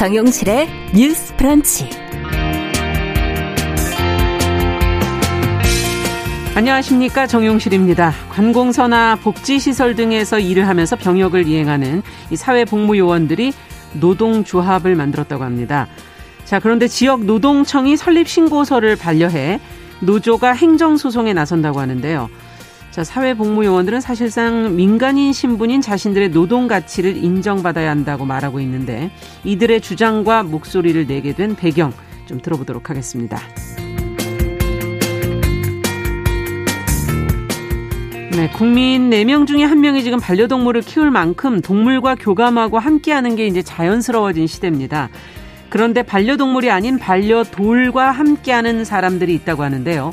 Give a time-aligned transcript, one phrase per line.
[0.00, 1.90] 정용실의 뉴스 프런치.
[6.54, 8.14] 안녕하십니까 정용실입니다.
[8.30, 13.52] 관공서나 복지시설 등에서 일을 하면서 병역을 이행하는 이 사회복무요원들이
[14.00, 15.86] 노동조합을 만들었다고 합니다.
[16.46, 19.60] 자 그런데 지역 노동청이 설립 신고서를 반려해
[20.00, 22.30] 노조가 행정 소송에 나선다고 하는데요.
[22.90, 29.12] 자, 사회복무요원들은 사실상 민간인 신분인 자신들의 노동 가치를 인정받아야 한다고 말하고 있는데
[29.44, 31.92] 이들의 주장과 목소리를 내게 된 배경
[32.26, 33.38] 좀 들어보도록 하겠습니다.
[38.32, 44.48] 네, 국민 4명 중에 1명이 지금 반려동물을 키울 만큼 동물과 교감하고 함께하는 게 이제 자연스러워진
[44.48, 45.10] 시대입니다.
[45.68, 50.10] 그런데 반려동물이 아닌 반려돌과 함께하는 사람들이 있다고 하는데요.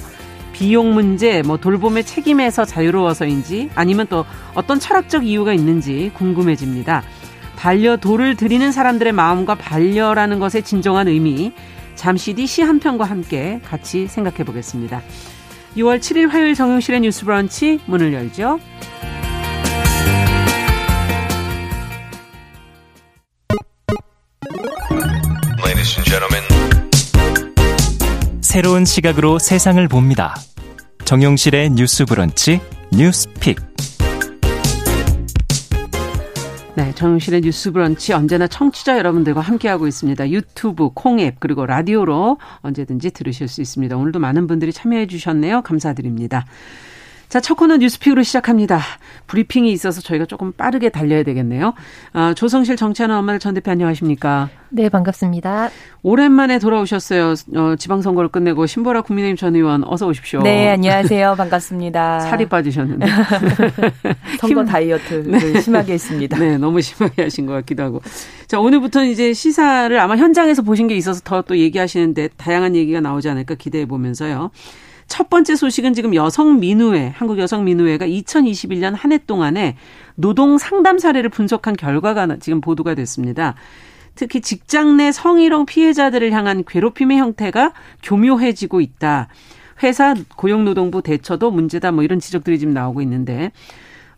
[0.58, 7.04] 비용 문제, 뭐 돌봄의 책임에서 자유로워서인지 아니면 또 어떤 철학적 이유가 있는지 궁금해집니다.
[7.58, 11.54] 반려돌을 드리는 사람들의 마음과 반려라는 것의 진정한 의미,
[11.94, 15.02] 잠시 뒤 시 한 편과 함께 같이 생각해 보겠습니다.
[15.76, 18.60] 6월 7일 화요일 정용실의 뉴스 브런치 문을 열죠.
[28.58, 30.34] 새로운 시각으로 세상을 봅니다.
[31.06, 32.60] 정용실의 뉴스 브런치
[32.92, 33.60] 뉴스픽.
[36.74, 40.32] 네, 정용실의 뉴스 브런치 언제나 청취자 여러분들과 함께하고 있습니다.
[40.32, 43.96] 유튜브, 콩앱, 그리고 라디오로 언제든지 들으실 수 있습니다.
[43.96, 45.62] 오늘도 많은 분들이 참여해 주셨네요.
[45.62, 46.48] 감사드립니다.
[47.30, 48.80] 자, 첫 코너 뉴스픽으로 시작합니다.
[49.28, 51.74] 브리핑이 있어서 저희가 조금 빠르게 달려야 되겠네요.
[52.14, 54.48] 아, 조성실 정치하는 엄마들 전 대표 안녕하십니까?
[54.70, 55.70] 네, 반갑습니다.
[56.04, 57.34] 오랜만에 돌아오셨어요.
[57.56, 60.42] 어, 지방선거를 끝내고 신보라 국민의힘 전 의원 어서 오십시오.
[60.42, 61.36] 네, 안녕하세요.
[61.38, 62.22] 반갑습니다.
[62.32, 63.06] 살이 빠지셨는데.
[64.40, 65.60] 선거 다이어트를 네.
[65.60, 66.38] 심하게 했습니다.
[66.40, 68.02] 네, 너무 심하게 하신 것 같기도 하고.
[68.48, 73.30] 자, 오늘부터는 이제 시사를 아마 현장에서 보신 게 있어서 더 또 얘기하시는데 다양한 얘기가 나오지
[73.30, 74.52] 않을까 기대해 보면서요.
[75.08, 79.78] 첫 번째 소식은 지금 여성민우회, 한국여성민우회가 2021년 한 해 동안에
[80.16, 83.56] 노동 상담 사례를 분석한 결과가 지금 보도가 됐습니다.
[84.16, 87.74] 특히 직장 내 성희롱 피해자들을 향한 괴롭힘의 형태가
[88.04, 89.28] 교묘해지고 있다.
[89.84, 91.92] 회사 고용노동부 대처도 문제다.
[91.92, 93.52] 뭐 이런 지적들이 지금 나오고 있는데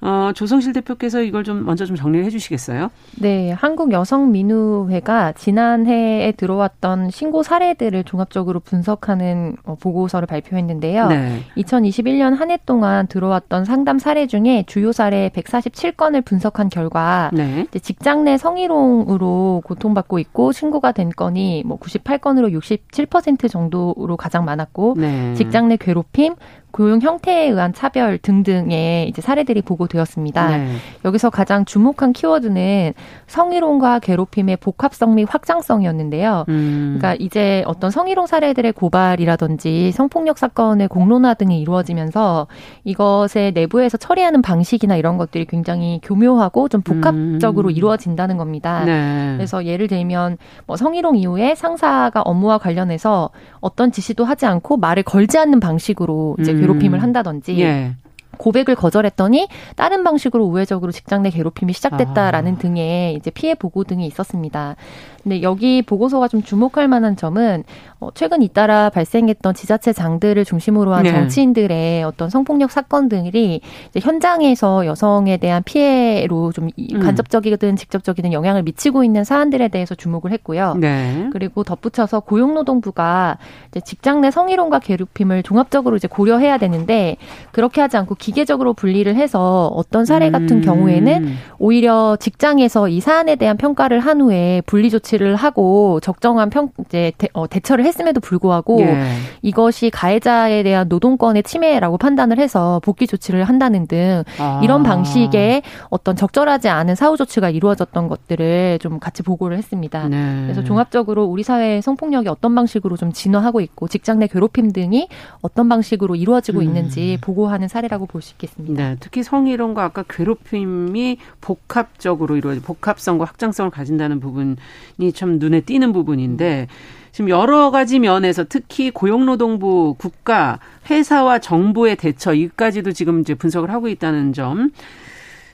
[0.02, 2.90] 어, 조성실 대표께서 이걸 좀 먼저 좀 정리를 해 주시겠어요?
[3.20, 11.08] 네, 한국 여성 민우회가 지난해에 들어왔던 신고 사례들을 종합적으로 분석하는 어, 보고서를 발표했는데요.
[11.08, 11.40] 네.
[11.58, 17.68] 2021년 한 해 동안 들어왔던 상담 사례 중에 주요 사례 147건을 분석한 결과 네.
[17.82, 25.34] 직장 내 성희롱으로 고통받고 있고 신고가 된 건이 뭐 98건으로 67% 정도로 가장 많았고 네.
[25.36, 26.36] 직장 내 괴롭힘,
[26.72, 30.58] 고용 형태에 의한 차별 등등의 이제 사례들이 보고되었습니다.
[30.58, 30.76] 네.
[31.04, 32.94] 여기서 가장 주목한 키워드는
[33.28, 36.46] 성희롱과 괴롭힘의 복합성 및 확장성이었는데요.
[36.50, 36.98] 음.
[36.98, 42.48] 그러니까 이제 어떤 성희롱 사례들의 고발이라든지 성폭력 사건의 공론화 등이 이루어지면서
[42.84, 47.72] 이것의 내부에서 처리하는 방식이나 이런 것들이 굉장히 교묘하고 좀 복합적으로 음.
[47.72, 48.84] 이루어진다는 겁니다.
[48.86, 49.34] 네.
[49.38, 50.38] 그래서 예를 들면
[50.68, 56.52] 뭐 성희롱 이후에 상사가 업무와 관련해서 어떤 지시도 하지 않고 말을 걸지 않는 방식으로 이제
[56.52, 56.59] 음.
[56.60, 57.96] 괴롭힘을 한다든지 예.
[58.40, 62.58] 고백을 거절했더니 다른 방식으로 우회적으로 직장 내 괴롭힘이 시작됐다라는 아.
[62.58, 64.76] 등의 이제 피해 보고 등이 있었습니다.
[65.24, 67.64] 근데 여기 보고서가 좀 주목할 만한 점은
[68.00, 71.12] 어, 최근 잇따라 발생했던 지자체 장들을 중심으로 한 네.
[71.12, 77.00] 정치인들의 어떤 성폭력 사건들이 이제 현장에서 여성에 대한 피해로 좀 음.
[77.02, 80.76] 간접적이든 직접적이든 영향을 미치고 있는 사안들에 대해서 주목을 했고요.
[80.80, 81.30] 네.
[81.34, 83.38] 그리고 덧붙여서 고용노동부가
[83.70, 87.18] 이제 직장 내 성희롱과 괴롭힘을 종합적으로 이제 고려해야 되는데
[87.52, 90.62] 그렇게 하지 않고 기계적으로 분리를 해서 어떤 사례 같은 음.
[90.62, 96.70] 경우에는 오히려 직장에서 이 사안에 대한 평가를 한 후에 분리 조치 조치를 하고 적정한 평
[96.86, 99.16] 이제 대, 어, 대처를 했음에도 불구하고 예.
[99.42, 104.60] 이것이 가해자에 대한 노동권의 침해라고 판단을 해서 복귀 조치를 한다는 등 아.
[104.64, 110.08] 이런 방식의 어떤 적절하지 않은 사후 조치가 이루어졌던 것들을 좀 같이 보고를 했습니다.
[110.08, 110.44] 네.
[110.44, 115.08] 그래서 종합적으로 우리 사회의 성폭력이 어떤 방식으로 좀 진화하고 있고 직장 내 괴롭힘 등이
[115.42, 116.64] 어떤 방식으로 이루어지고 음.
[116.64, 118.84] 있는지 보고하는 사례라고 볼 수 있겠습니다.
[118.84, 124.58] 네, 특히 성희롱과 아까 괴롭힘이 복합적으로 이루어지 복합성과 확장성을 가진다는 부분
[124.98, 126.68] 이참 눈에 띄는 부분인데
[127.12, 130.60] 지금 여러 가지 면에서 특히 고용노동부 국가
[130.90, 134.72] 회사와 정부의 대처 이까지도 지금 이제 분석을 하고 있다는 점.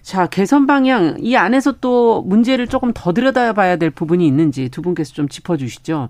[0.02, 5.14] 자, 개선 방향 이 안에서 또 문제를 조금 더 들여다봐야 될 부분이 있는지 두 분께서
[5.14, 6.10] 좀 짚어 주시죠.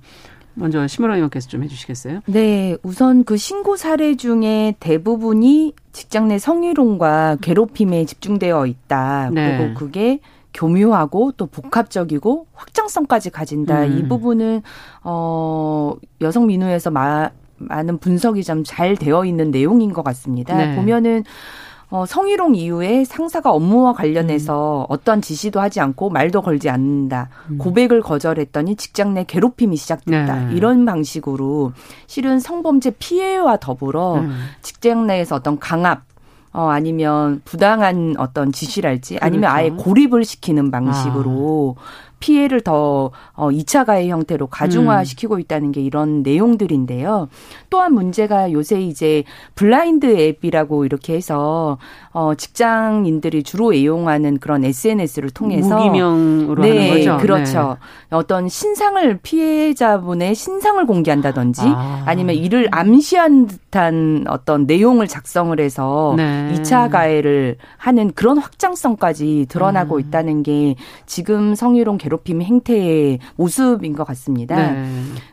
[0.55, 2.21] 먼저 심으라 의원께서 좀 해주시겠어요?
[2.27, 9.29] 네, 우선 그 신고 사례 중에 대부분이 직장 내 성희롱과 괴롭힘에 집중되어 있다.
[9.33, 9.57] 네.
[9.57, 10.19] 그리고 그게
[10.55, 13.83] 교묘하고 또 복합적이고 확장성까지 가진다.
[13.83, 13.97] 음.
[13.97, 14.63] 이 부분은
[15.03, 20.55] 어 여성 민우에서 마, 많은 분석이 좀 잘 되어 있는 내용인 것 같습니다.
[20.57, 20.75] 네.
[20.75, 21.23] 보면은
[21.91, 24.85] 어, 성희롱 이후에 상사가 업무와 관련해서 음.
[24.89, 27.29] 어떠한 지시도 하지 않고 말도 걸지 않는다.
[27.51, 27.57] 음.
[27.59, 30.45] 고백을 거절했더니 직장 내 괴롭힘이 시작됐다.
[30.47, 30.55] 네.
[30.55, 31.73] 이런 방식으로
[32.07, 34.35] 실은 성범죄 피해와 더불어 음.
[34.63, 36.01] 직장 내에서 어떤 강압,
[36.55, 39.55] 어, 아니면 부당한 어떤 지시랄지 아니면 그렇죠.
[39.55, 42.15] 아예 고립을 시키는 방식으로 아.
[42.19, 45.39] 피해를 더 어, 2차 가해 형태로 가중화시키고 음.
[45.41, 47.27] 있다는 게 이런 내용들인데요.
[47.69, 49.23] 또한 문제가 요새 이제
[49.55, 51.77] 블라인드 앱이라고 이렇게 해서
[52.15, 57.17] 어, 직장인들이 주로 애용하는 그런 SNS를 통해서 무기명으로 네, 하는 거죠.
[57.17, 57.77] 그렇죠.
[58.09, 58.15] 네.
[58.15, 62.15] 어떤 신상을 피해자분의 신상을 공개한다든지 아.
[62.15, 66.53] 니면 이를 암시한 듯한 어떤 내용을 작성을 해서 네.
[66.53, 69.99] 2차 가해를 하는 그런 확장성까지 드러나고 음.
[69.99, 70.75] 있다는 게
[71.05, 74.71] 지금 성희롱 괴롭힘 행태의 모습인 것 같습니다.
[74.71, 74.85] 네.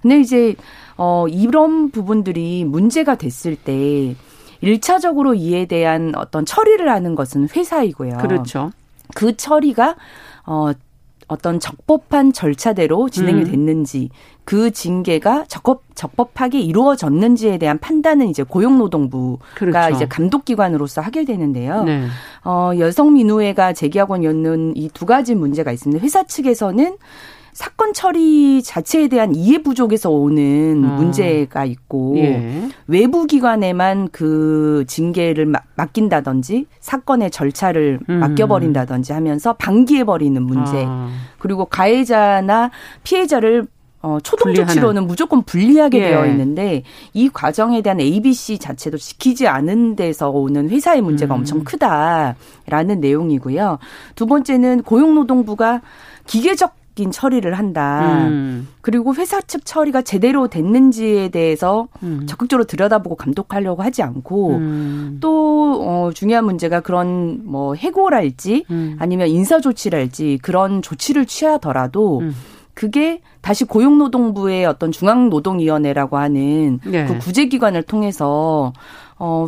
[0.02, 0.56] 근데 이제
[0.96, 4.16] 어 이런 부분들이 문제가 됐을 때
[4.62, 8.18] 1차적으로 이에 대한 어떤 처리를 하는 것은 회사이고요.
[8.18, 8.70] 그렇죠.
[9.14, 9.96] 그 처리가
[10.46, 10.72] 어
[11.28, 13.50] 어떤 적법한 절차대로 진행이 음.
[13.50, 14.10] 됐는지
[14.44, 19.94] 그 징계가 적법 적법하게 이루어졌는지에 대한 판단은 이제 고용노동부가 그렇죠.
[19.94, 21.84] 이제 감독기관으로서 하게 되는데요.
[21.84, 22.06] 네.
[22.44, 26.02] 어, 여성민우회가 제기하고 있는 이 두 가지 문제가 있습니다.
[26.02, 26.96] 회사 측에서는
[27.52, 30.94] 사건 처리 자체에 대한 이해 부족에서 오는 아.
[30.94, 32.68] 문제가 있고 예.
[32.86, 38.14] 외부 기관에만 그 징계를 맡긴다든지 사건의 절차를 음.
[38.20, 41.10] 맡겨버린다든지 하면서 방기해버리는 문제 아.
[41.38, 42.70] 그리고 가해자나
[43.04, 43.66] 피해자를
[44.00, 46.08] 어, 초동 조치로는 무조건 분리하게 예.
[46.08, 46.82] 되어 있는데
[47.12, 51.40] 이 과정에 대한 ABC 자체도 지키지 않은 데서 오는 회사의 문제가 음.
[51.40, 53.78] 엄청 크다라는 내용이고요.
[54.16, 55.82] 두 번째는 고용노동부가
[56.26, 58.26] 기계적 인 처리를 한다.
[58.28, 58.68] 음.
[58.82, 62.26] 그리고 회사 측 처리가 제대로 됐는지에 대해서 음.
[62.26, 65.18] 적극적으로 들여다보고 감독하려고 하지 않고 음.
[65.20, 68.96] 또 어, 중요한 문제가 그런 뭐 해고랄지 음.
[68.98, 72.34] 아니면 인사 조치랄지 그런 조치를 취하더라도 음.
[72.74, 77.06] 그게 다시 고용노동부의 어떤 중앙노동위원회라고 하는 네.
[77.06, 78.72] 그 구제기관을 통해서
[79.18, 79.46] 어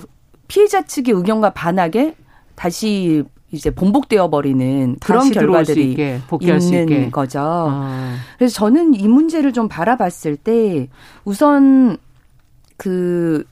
[0.49, 2.15] 피해자 측의 의견과 반하게
[2.55, 3.25] 다시
[3.55, 7.41] 이제 본복되어 버리는 그런 결과들이 있게, 있는 거죠.
[7.41, 8.17] 아.
[8.37, 10.89] 그래서 저는 이 문제를 좀 바라봤을 때
[11.25, 11.97] 우선
[12.77, 13.45] 그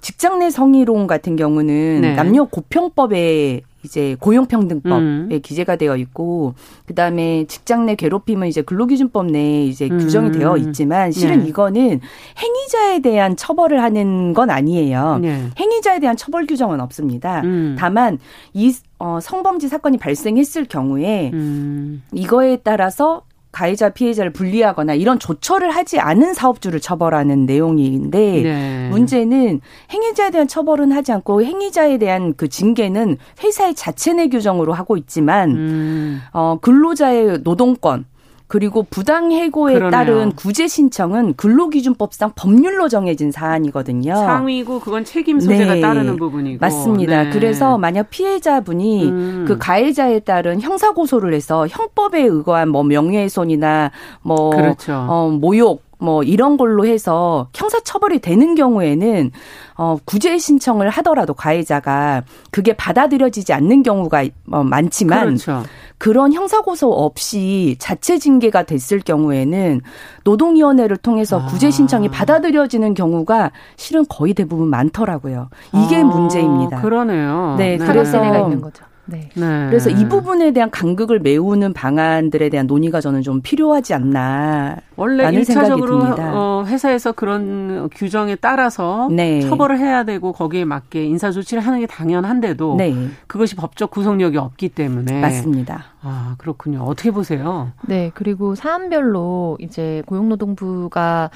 [0.00, 2.14] 직장 내 성희롱 같은 경우는 네.
[2.14, 5.40] 남녀 고평법에 이제 고용평등법에 음.
[5.42, 6.54] 기재가 되어 있고
[6.86, 9.98] 그다음에 직장 내 괴롭힘은 이제 근로기준법 내에 이제 음.
[9.98, 11.48] 규정이 되어 있지만 실은 네.
[11.48, 12.00] 이거는
[12.38, 15.18] 행위자에 대한 처벌을 하는 건 아니에요.
[15.22, 15.48] 네.
[15.58, 17.40] 행위자에 대한 처벌 규정은 없습니다.
[17.44, 17.76] 음.
[17.78, 18.18] 다만
[18.52, 22.02] 이 어, 성범죄 사건이 발생했을 경우에 음.
[22.12, 28.88] 이거에 따라서 가해자 피해자를 분리하거나 이런 조처를 하지 않은 사업주를 처벌하는 내용인데 네.
[28.90, 29.60] 문제는
[29.90, 35.50] 행위자에 대한 처벌은 하지 않고 행위자에 대한 그 징계는 회사의 자체 내 규정으로 하고 있지만
[35.50, 36.20] 음.
[36.32, 38.04] 어 근로자의 노동권
[38.48, 39.90] 그리고 부당 해고에 그러네요.
[39.90, 44.14] 따른 구제 신청은 근로기준법상 법률로 정해진 사안이거든요.
[44.14, 45.80] 상위고 그건 책임 소재가 네.
[45.82, 46.58] 따르는 부분이고.
[46.58, 47.24] 맞습니다.
[47.24, 47.30] 네.
[47.30, 49.44] 그래서 만약 피해자분이 음.
[49.46, 53.90] 그 가해자에 따른 형사 고소를 해서 형법에 의거한 뭐 명예훼손이나
[54.22, 54.94] 뭐 그렇죠.
[54.94, 59.30] 어, 모욕 뭐 이런 걸로 해서 형사 처벌이 되는 경우에는
[59.76, 65.62] 어 구제 신청을 하더라도 가해자가 그게 받아들여지지 않는 경우가 어, 많지만 그렇죠.
[65.98, 69.80] 그런 형사고소 없이 자체 징계가 됐을 경우에는
[70.24, 71.46] 노동위원회를 통해서 아.
[71.46, 75.48] 구제 신청이 받아들여지는 경우가 실은 거의 대부분 많더라고요.
[75.74, 76.80] 이게 아, 문제입니다.
[76.80, 77.56] 그러네요.
[77.58, 77.86] 네, 네.
[77.86, 78.84] 그래서 있는 거죠.
[79.08, 79.30] 네.
[79.34, 79.66] 네.
[79.68, 84.76] 그래서 이 부분에 대한 간극을 메우는 방안들에 대한 논의가 저는 좀 필요하지 않나.
[84.96, 89.40] 원래 일차적으로 어, 회사에서 그런 규정에 따라서 네.
[89.40, 92.94] 처벌을 해야 되고 거기에 맞게 인사 조치를 하는 게 당연한데도 네.
[93.26, 95.84] 그것이 법적 구속력이 없기 때문에 맞습니다.
[96.02, 96.82] 아 그렇군요.
[96.82, 97.72] 어떻게 보세요?
[97.82, 101.30] 네 그리고 사안별로 이제 고용노동부가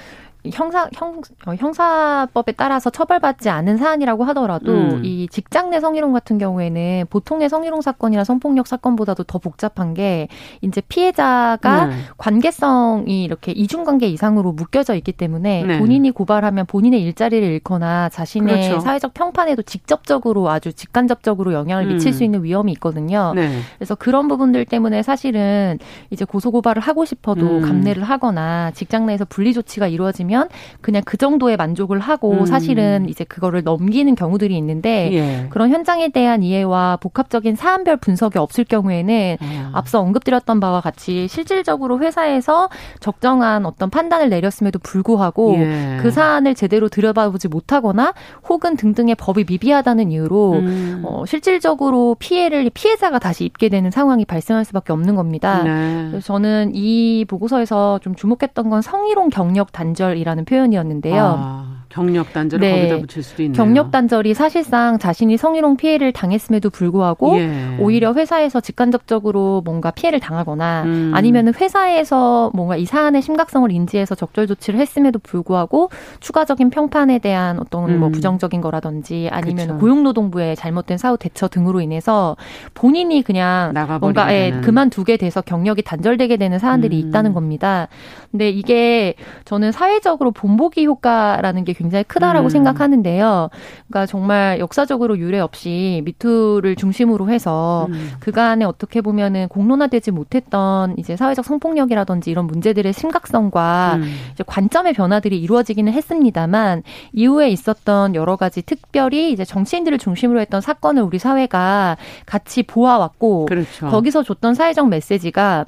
[0.50, 5.04] 형사 형 어, 형사법에 따라서 처벌받지 않은 사안이라고 하더라도 음.
[5.04, 10.26] 이 직장 내 성희롱 같은 경우에는 보통의 성희롱 사건이나 성폭력 사건보다도 더 복잡한 게
[10.60, 11.94] 이제 피해자가 네.
[12.18, 15.78] 관계성이 이렇게 이중 관계 이상으로 묶여져 있기 때문에 네.
[15.78, 18.80] 본인이 고발하면 본인의 일자리를 잃거나 자신의 그렇죠.
[18.80, 22.12] 사회적 평판에도 직접적으로 아주 직간접적으로 영향을 미칠 음.
[22.12, 23.32] 수 있는 위험이 있거든요.
[23.36, 23.60] 네.
[23.78, 25.78] 그래서 그런 부분들 때문에 사실은
[26.10, 27.62] 이제 고소 고발을 하고 싶어도 음.
[27.62, 30.48] 감내를 하거나 직장 내에서 분리 조치가 이루어지면 있으면
[30.80, 32.46] 그냥 그 정도에 만족을 하고 음.
[32.46, 35.46] 사실은 이제 그거를 넘기는 경우들이 있는데 예.
[35.50, 39.70] 그런 현장에 대한 이해와 복합적인 사안별 분석이 없을 경우에는 아.
[39.74, 42.70] 앞서 언급드렸던 바와 같이 실질적으로 회사에서
[43.00, 45.98] 적정한 어떤 판단을 내렸음에도 불구하고 예.
[46.00, 48.14] 그 사안을 제대로 들여다보지 못하거나
[48.48, 51.02] 혹은 등등의 법이 미비하다는 이유로 음.
[51.04, 55.62] 어, 실질적으로 피해를 피해자가 다시 입게 되는 상황이 발생할 수밖에 없는 겁니다.
[55.62, 56.08] 네.
[56.08, 61.34] 그래서 저는 이 보고서에서 좀 주목했던 건 성희롱 경력 단절 이라는 표현이었는데요.
[61.38, 61.71] 아.
[61.92, 62.88] 경력 단절을 네.
[62.88, 63.56] 거기다 붙일 수도 있네요.
[63.56, 67.76] 경력 단절이 사실상 자신이 성희롱 피해를 당했음에도 불구하고 예.
[67.78, 71.12] 오히려 회사에서 직간접적으로 뭔가 피해를 당하거나 음.
[71.14, 77.82] 아니면 회사에서 뭔가 이 사안의 심각성을 인지해서 적절 조치를 했음에도 불구하고 추가적인 평판에 대한 어떤
[77.82, 78.00] 뭐 음.
[78.00, 79.78] 뭐 부정적인 거라든지 아니면 그쵸.
[79.78, 82.36] 고용노동부의 잘못된 사후 대처 등으로 인해서
[82.74, 87.08] 본인이 그냥 뭔가 예, 그만두게 돼서 경력이 단절되게 되는 사안들이 음.
[87.08, 87.88] 있다는 겁니다.
[88.30, 92.48] 근데 이게 저는 사회적으로 본보기 효과라는 게 굉장히 크다라고 음.
[92.48, 93.50] 생각하는데요.
[93.88, 98.12] 그러니까 정말 역사적으로 유례 없이 미투를 중심으로 해서 음.
[98.20, 104.14] 그간에 어떻게 보면은 공론화되지 못했던 이제 사회적 성폭력이라든지 이런 문제들의 심각성과 음.
[104.32, 111.02] 이제 관점의 변화들이 이루어지기는 했습니다만 이후에 있었던 여러 가지 특별히 이제 정치인들을 중심으로 했던 사건을
[111.02, 111.96] 우리 사회가
[112.26, 113.88] 같이 보아왔고 그렇죠.
[113.88, 115.66] 거기서 줬던 사회적 메시지가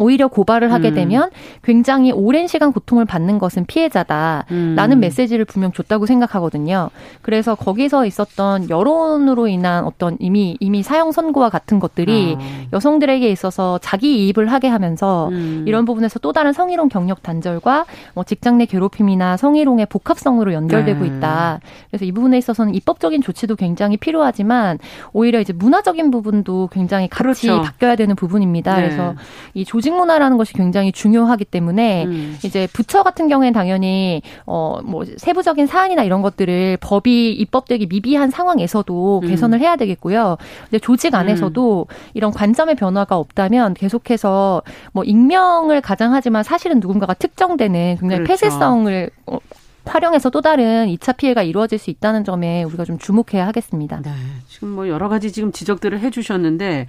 [0.00, 0.94] 오히려 고발을 하게 음.
[0.94, 1.30] 되면
[1.62, 5.00] 굉장히 오랜 시간 고통을 받는 것은 피해자다라는 음.
[5.00, 6.88] 메시지를 분명 줬다고 생각하거든요.
[7.20, 12.66] 그래서 거기서 있었던 여론으로 인한 어떤 이미 이미 사형 선고와 같은 것들이 아.
[12.72, 15.64] 여성들에게 있어서 자기 이입을 하게 하면서 음.
[15.68, 21.06] 이런 부분에서 또 다른 성희롱 경력 단절과 뭐 직장 내 괴롭힘이나 성희롱의 복합성으로 연결되고 네.
[21.06, 21.60] 있다.
[21.90, 24.78] 그래서 이 부분에 있어서는 입법적인 조치도 굉장히 필요하지만
[25.12, 27.60] 오히려 이제 문화적인 부분도 굉장히 같이 그렇죠.
[27.62, 28.76] 바뀌어야 되는 부분입니다.
[28.76, 28.82] 네.
[28.82, 29.14] 그래서
[29.52, 32.38] 이 조직 문화라는 것이 굉장히 중요하기 때문에 음.
[32.44, 39.20] 이제 부처 같은 경우에는 당연히 어 뭐 세부적인 사안이나 이런 것들을 법이 입법되기 미비한 상황에서도
[39.22, 39.28] 음.
[39.28, 40.36] 개선을 해야 되겠고요.
[40.64, 41.94] 근데 조직 안에서도 음.
[42.14, 48.44] 이런 관점의 변화가 없다면 계속해서 뭐 익명을 가장하지만 사실은 누군가가 특정되는 굉장히 그렇죠.
[48.46, 49.38] 폐쇄성을 어,
[49.84, 54.00] 활용해서 또 다른 2차 피해가 이루어질 수 있다는 점에 우리가 좀 주목해야 하겠습니다.
[54.02, 54.10] 네.
[54.48, 56.86] 지금 뭐 여러 가지 지금 지적들을 해 주셨는데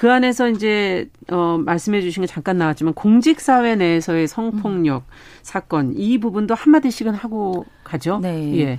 [0.00, 5.12] 그 안에서 이제 어 말씀해 주신 게 잠깐 나왔지만 공직 사회 내에서의 성폭력 음.
[5.42, 8.18] 사건 이 부분도 한 마디씩은 하고 가죠.
[8.22, 8.58] 네.
[8.60, 8.78] 예.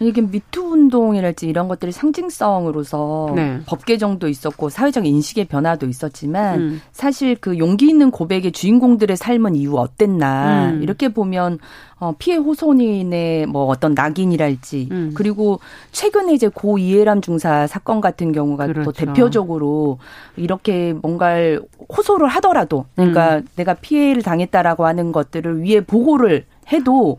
[0.00, 3.60] 이게 미투 운동이랄지 이런 것들이 상징성으로서 네.
[3.66, 6.80] 법 개정도 있었고 사회적 인식의 변화도 있었지만 음.
[6.92, 10.82] 사실 그 용기 있는 고백의 주인공들의 삶은 이후 어땠나 음.
[10.82, 11.58] 이렇게 보면
[11.98, 15.12] 어, 피해 호소인의 뭐 어떤 낙인이랄지 음.
[15.14, 15.60] 그리고
[15.92, 18.84] 최근에 이제 고 이해람 중사 사건 같은 경우가 그렇죠.
[18.84, 19.98] 또 대표적으로
[20.36, 21.62] 이렇게 뭔가를
[21.96, 23.46] 호소를 하더라도 그러니까 음.
[23.56, 27.18] 내가 피해를 당했다라고 하는 것들을 위에 보고를 해도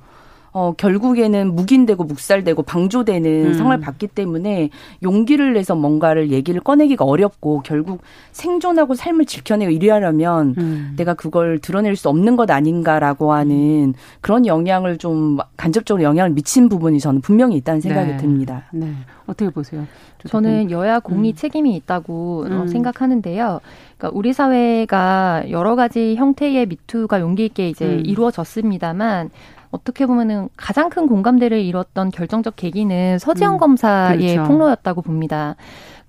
[0.51, 3.53] 어, 결국에는 묵인되고 묵살되고 방조되는 음.
[3.53, 4.69] 상을 받기 때문에
[5.03, 8.01] 용기를 내서 뭔가를 얘기를 꺼내기가 어렵고 결국
[8.31, 10.93] 생존하고 삶을 지켜내고 이래하려면 음.
[10.97, 16.99] 내가 그걸 드러낼 수 없는 것 아닌가라고 하는 그런 영향을 좀 간접적으로 영향을 미친 부분이
[16.99, 18.17] 저는 분명히 있다는 생각이 네.
[18.17, 18.63] 듭니다.
[18.71, 18.91] 네.
[19.27, 19.85] 어떻게 보세요?
[20.27, 21.35] 저는 여야 공리 음.
[21.35, 22.67] 책임이 있다고 어, 음.
[22.67, 23.59] 생각하는데요.
[23.97, 28.03] 그러니까 우리 사회가 여러 가지 형태의 미투가 용기 있게 이제 음.
[28.05, 29.29] 이루어졌습니다만
[29.71, 34.43] 어떻게 보면은 가장 큰 공감대를 이뤘던 결정적 계기는 서지영 음, 검사의 그렇죠.
[34.43, 35.55] 폭로였다고 봅니다.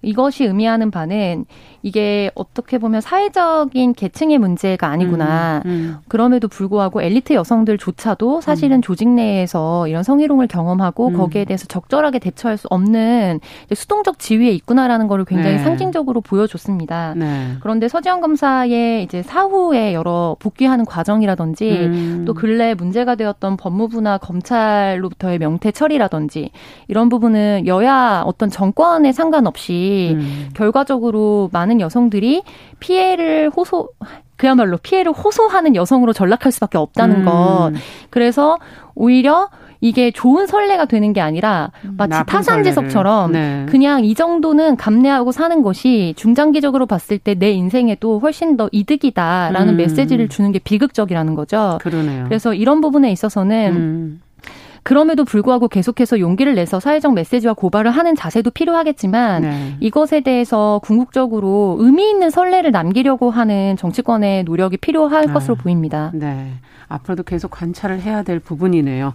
[0.03, 1.45] 이것이 의미하는 바는
[1.83, 5.63] 이게 어떻게 보면 사회적인 계층의 문제가 아니구나.
[5.67, 5.97] 음, 음.
[6.09, 8.83] 그럼에도 불구하고 엘리트 여성들조차도 사실은 음.
[8.83, 11.17] 조직 내에서 이런 성희롱을 경험하고 음.
[11.17, 13.41] 거기에 대해서 적절하게 대처할 수 없는
[13.75, 15.63] 수동적 지위에 있구나라는 거를 굉장히 네.
[15.63, 17.15] 상징적으로 보여줬습니다.
[17.17, 17.57] 네.
[17.61, 22.25] 그런데 서지영 검사의 이제 사후에 여러 복귀하는 과정이라든지 음.
[22.27, 26.51] 또 근래 문제가 되었던 법무부나 검찰로부터의 명태 처리라든지
[26.87, 30.49] 이런 부분은 여야 어떤 정권에 상관없이 음.
[30.55, 32.43] 결과적으로 많은 여성들이
[32.81, 33.91] 피해를 호소
[34.37, 37.25] 그야말로 피해를 호소하는 여성으로 전락할 수밖에 없다는 음.
[37.25, 37.73] 것.
[38.11, 38.59] 그래서
[38.95, 39.49] 오히려
[39.81, 43.67] 이게 좋은 선례가 되는 게 아니라 마치 타산지석처럼 네.
[43.69, 49.77] 그냥 이 정도는 감내하고 사는 것이 중장기적으로 봤을 때 내 인생에도 훨씬 더 이득이다라는 음.
[49.77, 51.79] 메시지를 주는 게 비극적이라는 거죠.
[51.81, 52.25] 그러네요.
[52.25, 54.21] 그래서 이런 부분에 있어서는 음.
[54.83, 59.77] 그럼에도 불구하고 계속해서 용기를 내서 사회적 메시지와 고발을 하는 자세도 필요하겠지만 네.
[59.81, 65.33] 이것에 대해서 궁극적으로 의미 있는 선례를 남기려고 하는 정치권의 노력이 필요할 네.
[65.33, 66.11] 것으로 보입니다.
[66.15, 66.53] 네.
[66.89, 69.15] 앞으로도 계속 관찰을 해야 될 부분이네요.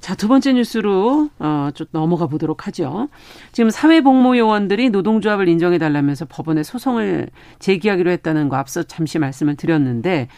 [0.00, 3.08] 자, 두 번째 뉴스로 어, 좀 넘어가 보도록 하죠.
[3.52, 10.28] 지금 사회복무 요원들이 노동조합을 인정해 달라면서 법원에 소송을 제기하기로 했다는 거 앞서 잠시 말씀을 드렸는데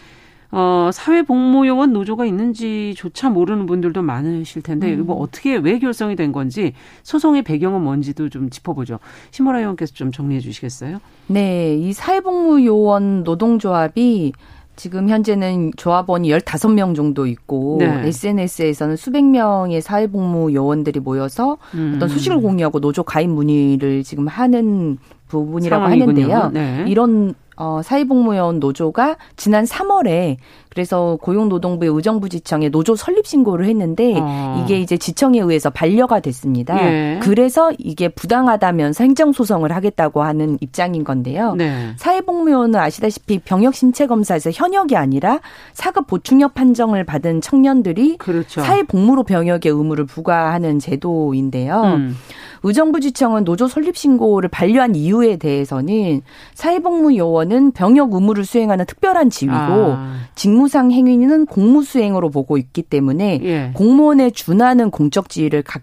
[0.52, 5.07] 어, 사회복무요원 노조가 있는지조차 모르는 분들도 많으실 텐데 음.
[5.07, 8.99] 뭐 어떻게 왜 결성이 된 건지 소송의 배경은 뭔지도 좀 짚어보죠.
[9.30, 10.99] 심호라 의원께서 좀 정리해 주시겠어요?
[11.28, 14.33] 네, 이 사회복무요원 노동조합이
[14.76, 18.07] 지금 현재는 조합원이 15명 정도 있고 네.
[18.09, 21.92] SNS에서는 수백 명의 사회복무 요원들이 모여서 음.
[21.97, 24.97] 어떤 소식을 공유하고 노조 가입 문의를 지금 하는
[25.28, 26.35] 부분이라고 상황이군요.
[26.35, 26.50] 하는데요.
[26.54, 26.85] 네.
[26.88, 30.38] 이런 어, 사회복무요원 노조가 지난 3월에
[30.71, 34.62] 그래서 고용노동부의 의정부지청에 노조 설립 신고를 했는데 어.
[34.62, 36.81] 이게 이제 지청에 의해서 반려가 됐습니다.
[36.81, 37.21] 예.
[37.23, 41.55] 그래서 이게 부당하다면서 행정소송을 하겠다고 하는 입장인 건데요.
[41.55, 41.91] 네.
[41.97, 45.41] 사회복무요원은 아시다시피 병역 신체 검사에서 현역이 아니라
[45.73, 48.61] 사급 보충역 판정을 받은 청년들이 그렇죠.
[48.61, 51.83] 사회복무로 병역의 의무를 부과하는 제도인데요.
[51.83, 52.17] 음.
[52.62, 56.23] 의정부지청은 노조 설립 신고를 반려한 이유에 대해서는
[56.55, 60.17] 사회복무 요원은 병역 의무를 수행하는 특별한 지위고 아.
[60.35, 63.71] 직무 상 행위는 공무 수행으로 보고 있기 때문에 예.
[63.75, 65.83] 공무원에 준하는 공적 지위를 갖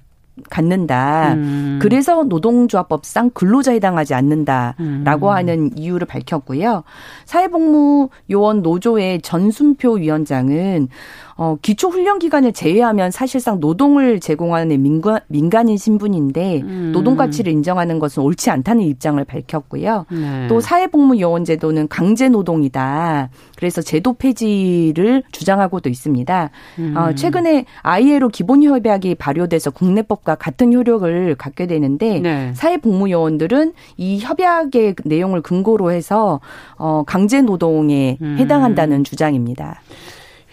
[0.49, 1.33] 갖는다.
[1.33, 1.79] 음.
[1.81, 5.33] 그래서 노동조합법상 근로자 해당하지 않는다라고 음.
[5.33, 6.83] 하는 이유를 밝혔고요.
[7.25, 10.89] 사회복무 요원 노조의 전순표 위원장은
[11.37, 16.91] 어, 기초 훈련 기간을 제외하면 사실상 노동을 제공하는 민간, 민간인 신분인데 음.
[16.93, 20.05] 노동 가치를 인정하는 것은 옳지 않다는 입장을 밝혔고요.
[20.09, 20.47] 네.
[20.47, 23.29] 또 사회복무요원 제도는 강제 노동이다.
[23.55, 26.49] 그래서 제도 폐지를 주장하고도 있습니다.
[26.79, 26.97] 음.
[26.97, 32.51] 어, 최근에 ILO 기본 협약이 발효돼서 국내법과 같은 효력을 갖게 되는데 네.
[32.55, 36.39] 사회복무요원들은 이 협약의 내용을 근거로 해서
[36.77, 38.37] 어, 강제 노동에 음.
[38.39, 39.81] 해당한다는 주장입니다.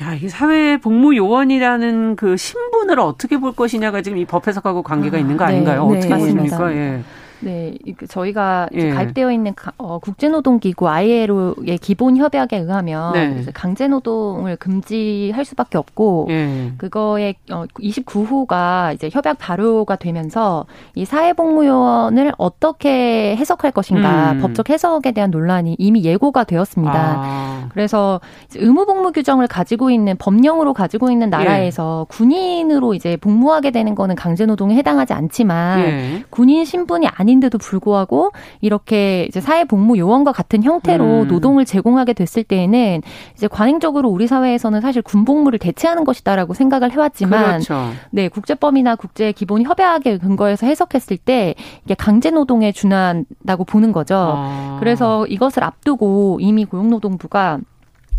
[0.03, 5.17] 야, 이 사회 복무 요원이라는 그 신분을 어떻게 볼 것이냐가 지금 이 법 해석하고 관계가
[5.17, 5.53] 아, 있는 거 네.
[5.53, 5.89] 아닌가요?
[5.89, 6.73] 네, 어떻게 네, 보십니까?
[6.75, 7.01] 예.
[7.45, 7.75] 네,
[8.09, 8.91] 저희가 예.
[8.91, 13.45] 가입되어 있는 어, 국제노동기구 ILO의 기본 협약에 의하면 네.
[13.53, 16.73] 강제노동을 금지할 수밖에 없고 예.
[16.79, 24.41] 그거에 어, 29호가 이제 협약 발효가 되면서 이 사회복무요원을 어떻게 해석할 것인가 음.
[24.41, 26.95] 법적 해석에 대한 논란이 이미 예고가 되었습니다.
[26.95, 27.69] 아.
[27.71, 28.21] 그래서
[28.55, 32.17] 의무복무 규정을 가지고 있는 법령으로 가지고 있는 나라에서 예.
[32.17, 36.25] 군인으로 이제 복무하게 되는 거는 강제노동에 해당하지 않지만 예.
[36.31, 41.29] 군인 신분이 아닌 아닌데도 불구하고 이렇게 이제 사회복무 요원과 같은 형태로 음.
[41.29, 43.03] 노동을 제공하게 됐을 때에는
[43.35, 47.91] 이제 관행적으로 우리 사회에서는 사실 군복무를 대체하는 것이다라고 생각을 해왔지만 그렇죠.
[48.11, 54.15] 네 국제법이나 국제 기본 협약에 근거해서 해석했을 때 이게 강제 노동에 준한다고 보는 거죠.
[54.37, 54.77] 아.
[54.81, 57.59] 그래서 이것을 앞두고 이미 고용노동부가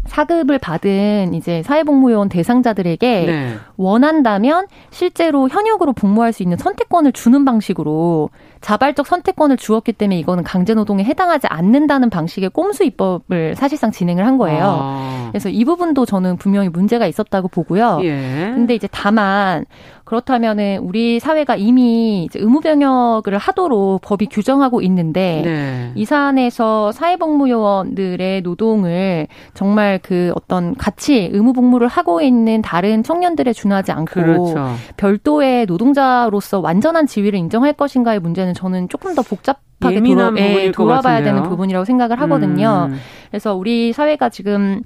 [0.06, 3.56] 사급을 받은 이제 사회복무요원 대상자들에게 네.
[3.76, 8.30] 원한다면 실제로 현역으로 복무할 수 있는 선택권을 주는 방식으로
[8.66, 14.80] 자발적 선택권을 주었기 때문에 이거는 강제노동에 해당하지 않는다는 방식의 꼼수 입법을 사실상 진행을 한 거예요.
[14.82, 15.28] 아.
[15.30, 18.00] 그래서 이 부분도 저는 분명히 문제가 있었다고 보고요.
[18.02, 18.52] 예.
[18.56, 19.66] 근데 이제 다만
[20.06, 25.92] 그렇다면은 우리 사회가 이미 의무병역을 하도록 법이 규정하고 있는데 네.
[25.96, 34.06] 이 사안에서 사회복무요원들의 노동을 정말 그 어떤 같이 의무복무를 하고 있는 다른 청년들에 준하지 않고
[34.14, 34.76] 그렇죠.
[34.98, 41.44] 별도의 노동자로서 완전한 지위를 인정할 것인가의 문제는 저는 조금 더 복잡하게 돌아, 예, 돌아봐야 되는
[41.44, 42.88] 부분이라고 생각을 하거든요.
[42.90, 42.98] 음.
[43.30, 44.82] 그래서 우리 사회가 지금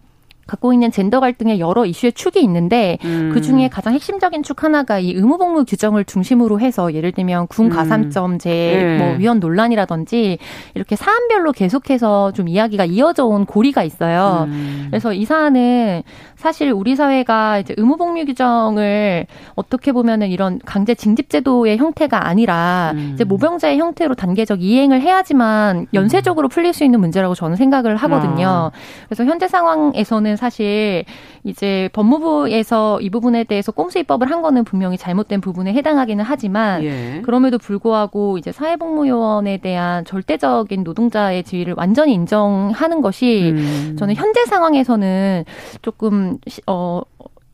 [0.50, 3.30] 갖고 있는 젠더 갈등의 여러 이슈의 축이 있는데 음.
[3.34, 7.70] 그 중에 가장 핵심적인 축 하나가 이 의무복무 규정을 중심으로 해서 예를 들면 군 음.
[7.70, 8.98] 가산점제 음.
[8.98, 10.40] 뭐 위헌 논란이라든지
[10.74, 14.46] 이렇게 사안별로 계속해서 좀 이야기가 이어져 온 고리가 있어요.
[14.48, 14.88] 음.
[14.90, 16.02] 그래서 이 사안은
[16.36, 23.12] 사실 우리 사회가 이제 의무복무 규정을 어떻게 보면은 이런 강제 징집제도의 형태가 아니라 음.
[23.14, 28.48] 이제 모병자의 형태로 단계적 이행을 해야지만 연쇄적으로 풀릴 수 있는 문제라고 저는 생각을 하거든요.
[28.48, 28.72] 아.
[29.06, 31.06] 그래서 현재 상황에서는 사실
[31.43, 37.21] 이제 법무부에서 이 부분에 대해서 꼼수 입법을 한 거는 분명히 잘못된 부분에 해당하기는 하지만 예.
[37.23, 43.95] 그럼에도 불구하고 이제 사회복무요원에 대한 절대적인 노동자의 지위를 완전히 인정하는 것이 음.
[43.99, 45.43] 저는 현재 상황에서는
[45.82, 47.02] 조금 어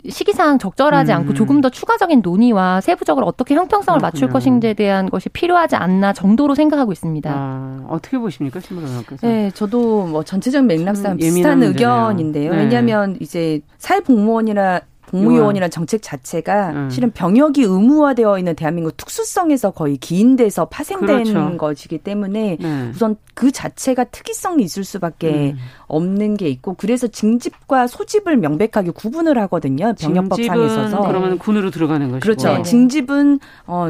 [0.09, 1.17] 시기상 적절하지 음.
[1.17, 4.01] 않고 조금 더 추가적인 논의와 세부적으로 어떻게 형평성을 그렇군요.
[4.01, 7.31] 맞출 것인지에 대한 것이 필요하지 않나 정도로 생각하고 있습니다.
[7.33, 9.27] 아, 어떻게 보십니까, 의원께서?
[9.27, 12.51] 네, 저도 뭐 전체적인 맥락상 비슷한 의견인데요.
[12.51, 12.57] 네.
[12.57, 16.89] 왜냐하면 이제 사회복무원이나 공무요원이라는 정책 자체가 음.
[16.89, 21.57] 실은 병역이 의무화되어 있는 대한민국 특수성에서 거의 기인돼서 파생된 그렇죠.
[21.57, 22.89] 것이기 때문에 네.
[22.93, 25.57] 우선 그 자체가 특이성이 있을 수밖에 음.
[25.87, 29.93] 없는 게 있고 그래서 징집과 소집을 명백하게 구분을 하거든요.
[29.99, 31.01] 병역법상에서서.
[31.01, 32.19] 그러면 군으로 들어가는 것이고.
[32.21, 32.57] 그렇죠.
[32.57, 32.63] 네.
[32.63, 33.89] 징집은 어,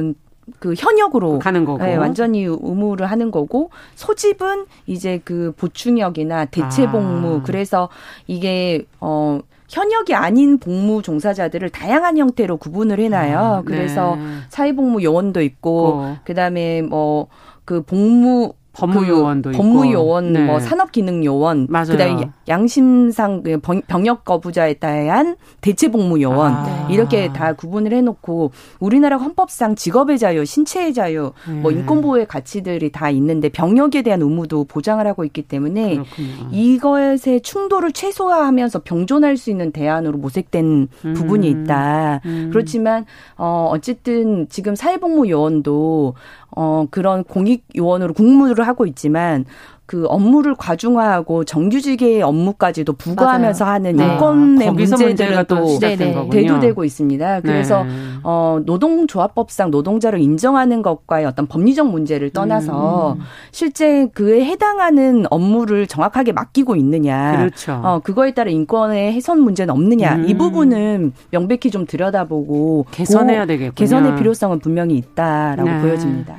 [0.60, 7.44] 그 현역으로 가는 거고 네, 완전히 의무를 하는 거고 소집은 이제 그 보충역이나 대체복무 아.
[7.44, 7.90] 그래서
[8.28, 13.40] 이게 어 현역이 아닌 복무 종사자들을 다양한 형태로 구분을 해놔요.
[13.40, 13.64] 아, 네.
[13.66, 14.18] 그래서
[14.50, 16.18] 사회복무 요원도 있고, 어.
[16.24, 17.28] 그 다음에 뭐,
[17.66, 20.46] 그 복무 법무요원도 그 법무요원, 네.
[20.46, 21.88] 뭐 산업기능요원, 맞아요.
[21.88, 26.88] 그다음에 양심상 그 병역 거부자에 대한 대체복무요원 아.
[26.90, 31.62] 이렇게 다 구분을 해놓고 우리나라 헌법상 직업의 자유, 신체의 자유, 뭐 네.
[31.62, 36.50] 뭐 인권보호의 가치들이 다 있는데 병역에 대한 의무도 보장을 하고 있기 때문에 그렇군요.
[36.52, 41.14] 이것의 충돌을 최소화하면서 병존할 수 있는 대안으로 모색된 음.
[41.14, 42.22] 부분이 있다.
[42.26, 42.50] 음.
[42.52, 43.06] 그렇지만
[43.38, 46.14] 어 어쨌든 지금 사회복무요원도
[46.56, 49.46] 어, 그런 공익 요원으로 국무를 하고 있지만
[49.88, 53.74] 그 업무를 과중화하고 정규직의 업무까지도 부과하면서 맞아요.
[53.76, 54.06] 하는 네.
[54.06, 57.42] 인권의 아, 문제들은 또 대두되고 있습니다.
[57.42, 57.92] 그래서 네.
[58.24, 63.22] 어, 노동조합법상 노동자를 인정하는 것과의 어떤 법리적 문제를 떠나서 음.
[63.52, 67.80] 실제 그에 해당하는 업무를 정확하게 맡기고 있느냐, 그렇죠.
[67.84, 70.26] 어, 그거에 따라 인권의 훼손 문제는 없느냐 음.
[70.28, 73.76] 이 부분은 명백히 좀 들여다보고 개선해야 되겠군요.
[73.76, 75.82] 개선의 필요성은 분명히 있다라고 네.
[75.82, 76.38] 보여집니다.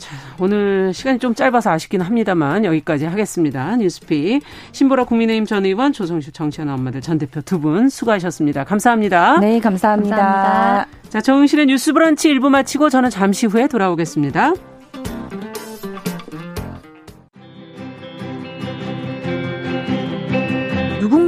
[0.00, 3.76] 자, 오늘 시간이 좀 짧아서 아쉽긴 합니다만 여기까지 하겠습니다.
[3.76, 8.64] 뉴스픽 신보라 국민의힘 전 의원 조성실 정치하는 엄마들 전 대표 두 분 수고하셨습니다.
[8.64, 9.38] 감사합니다.
[9.40, 10.16] 네, 감사합니다.
[10.16, 10.86] 감사합니다.
[11.10, 14.54] 자, 정은실의 뉴스 브런치 1부 마치고 저는 잠시 후에 돌아오겠습니다.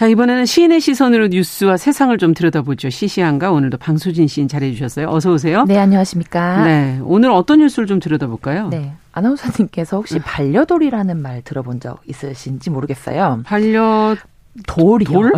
[0.00, 2.88] 자, 이번에는 시인의 시선으로 뉴스와 세상을 좀 들여다보죠.
[2.88, 5.10] 시시한가 오늘도 방수진 시인 잘해 주셨어요.
[5.10, 5.66] 어서 오세요.
[5.68, 6.64] 네, 안녕하십니까?
[6.64, 6.98] 네.
[7.02, 8.68] 오늘 어떤 뉴스를 좀 들여다볼까요?
[8.68, 8.94] 네.
[9.12, 10.20] 아나운서님께서 혹시 네.
[10.24, 13.42] 반려돌이라는 말 들어본 적 있으신지 모르겠어요.
[13.44, 14.16] 반려
[14.66, 15.10] 돌이요.
[15.10, 15.32] 돌?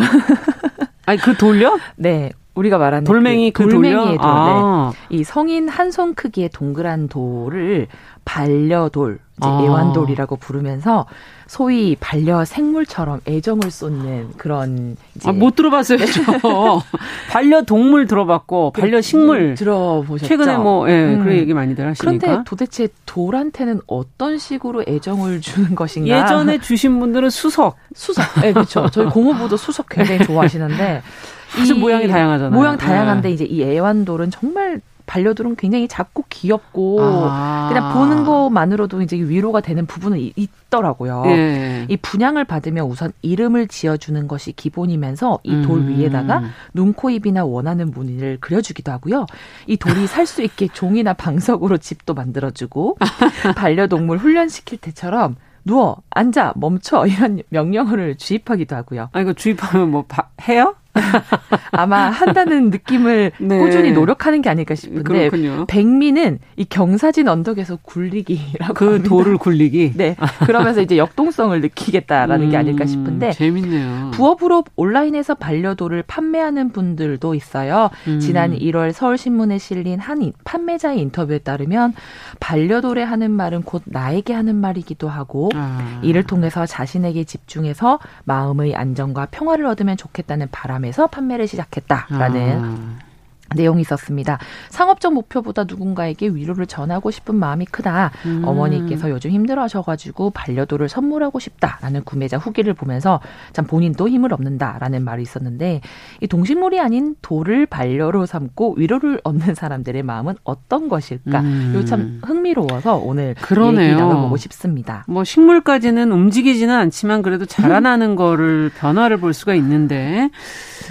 [1.06, 1.76] 아니 그 돌려?
[1.96, 2.30] 네.
[2.54, 4.18] 우리가 말하는 돌멩이 그, 그 돌멩이의 돌.
[4.20, 4.92] 아.
[5.10, 5.16] 네.
[5.18, 7.86] 이 성인 한 손 크기의 동그란 돌을
[8.24, 9.62] 반려돌, 이제 아.
[9.62, 11.06] 애완돌이라고 부르면서
[11.46, 15.98] 소위 반려 생물처럼 애정을 쏟는 그런 아, 못 들어봤어요.
[15.98, 16.06] 네.
[17.30, 20.28] 반려 동물 들어봤고 반려 식물 들어보셨죠?
[20.28, 21.22] 최근에 뭐 예, 음.
[21.24, 22.26] 그런 얘기 많이들 하시니까.
[22.26, 26.22] 그런데 도대체 돌한테는 어떤 식으로 애정을 주는 것인가?
[26.22, 27.76] 예전에 주신 분들은 수석.
[27.94, 28.24] 수석.
[28.40, 28.88] 네, 그렇죠.
[28.90, 31.02] 저희 고모부도 수석 굉장히 좋아하시는데
[31.58, 32.58] 이 모양이 다양하잖아요.
[32.58, 33.34] 모양 다양한데 네.
[33.34, 37.68] 이제 이 애완돌은 정말 반려돌은 굉장히 작고 귀엽고 아.
[37.68, 41.24] 그냥 보는 것만으로도 이제 위로가 되는 부분은 있더라고요.
[41.26, 41.86] 예.
[41.88, 45.88] 이 분양을 받으면 우선 이름을 지어주는 것이 기본이면서 이돌 음.
[45.88, 49.26] 위에다가 눈, 코, 입이나 원하는 무늬를 그려주기도 하고요.
[49.66, 52.96] 이 돌이 살 수 있게 종이나 방석으로 집도 만들어주고
[53.56, 59.08] 반려동물 훈련시킬 때처럼 누워, 앉아, 멈춰 이런 명령어를 주입하기도 하고요.
[59.12, 60.04] 아 이거 주입하면 뭐
[60.48, 60.74] 해요?
[61.72, 63.58] 아마 한다는 느낌을 네.
[63.58, 65.64] 꾸준히 노력하는 게 아닐까 싶은데 그렇군요.
[65.66, 69.08] 백미는 이 경사진 언덕에서 굴리기라고 그 합니다.
[69.08, 69.92] 돌을 굴리기.
[69.96, 70.16] 네.
[70.46, 74.10] 그러면서 이제 역동성을 느끼겠다라는 음, 게 아닐까 싶은데 재밌네요.
[74.12, 77.90] 부업으로 온라인에서 반려돌을 판매하는 분들도 있어요.
[78.06, 78.20] 음.
[78.20, 81.94] 지난 1월 서울신문에 실린 한 판매자의 인터뷰에 따르면
[82.38, 86.00] 반려돌에 하는 말은 곧 나에게 하는 말이기도 하고 아.
[86.02, 93.11] 이를 통해서 자신에게 집중해서 마음의 안정과 평화를 얻으면 좋겠다는 바람 포함해서 판매를 시작했다라는 아.
[93.54, 94.38] 내용이 있었습니다.
[94.70, 98.10] 상업적 목표보다 누군가에게 위로를 전하고 싶은 마음이 크다.
[98.26, 98.42] 음.
[98.44, 103.20] 어머니께서 요즘 힘들어하셔가지고 반려돌을 선물하고 싶다라는 구매자 후기를 보면서
[103.52, 105.80] 참 본인도 힘을 얻는다라는 말이 있었는데
[106.20, 111.40] 이 동식물이 아닌 돌을 반려로 삼고 위로를 얻는 사람들의 마음은 어떤 것일까?
[111.40, 111.72] 음.
[111.76, 113.90] 요참 흥미로워서 오늘 그러네요.
[113.90, 115.04] 얘기 나눠보고 싶습니다.
[115.08, 120.30] 뭐 식물까지는 움직이지는 않지만 그래도 자라나는 거를 변화를 볼 수가 있는데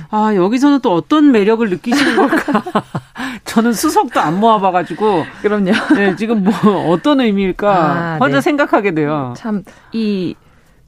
[0.10, 2.51] 아 여기서는 또 어떤 매력을 느끼시는 걸까?
[3.46, 5.26] 저는 수석도 안 모아봐가지고.
[5.42, 5.72] 그럼요.
[5.96, 6.54] 네, 지금 뭐
[6.90, 8.42] 어떤 의미일까 아, 혼자 네.
[8.42, 9.34] 생각하게 돼요.
[9.36, 10.36] 참 이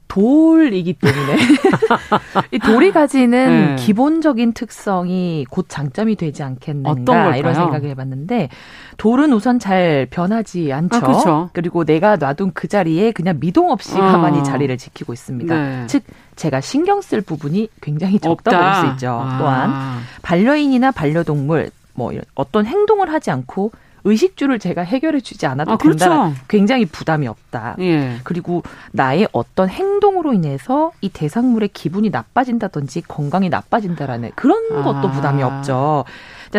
[0.08, 1.36] 돌이기 때문에
[2.52, 3.76] 이 돌이 가지는 네.
[3.76, 8.48] 기본적인 특성이 곧 장점이 되지 않겠는가 이런 생각을 해봤는데
[8.96, 10.96] 돌은 우선 잘 변하지 않죠.
[10.96, 11.50] 아, 그렇죠.
[11.52, 14.02] 그리고 내가 놔둔 그 자리에 그냥 미동 없이 어.
[14.02, 15.54] 가만히 자리를 지키고 있습니다.
[15.54, 15.86] 네.
[15.88, 16.04] 즉
[16.36, 19.10] 제가 신경 쓸 부분이 굉장히 적다 볼수 있죠.
[19.22, 19.38] 아.
[19.38, 23.72] 또한 반려인이나 반려동물 뭐 어떤 행동을 하지 않고
[24.04, 25.98] 의식주를 제가 해결해 주지 않아도 아, 그렇죠.
[25.98, 26.32] 된다.
[26.46, 27.76] 굉장히 부담이 없다.
[27.80, 28.18] 예.
[28.22, 35.10] 그리고 나의 어떤 행동으로 인해서 이 대상물의 기분이 나빠진다든지 건강이 나빠진다라는 그런 것도 아.
[35.10, 36.04] 부담이 없죠.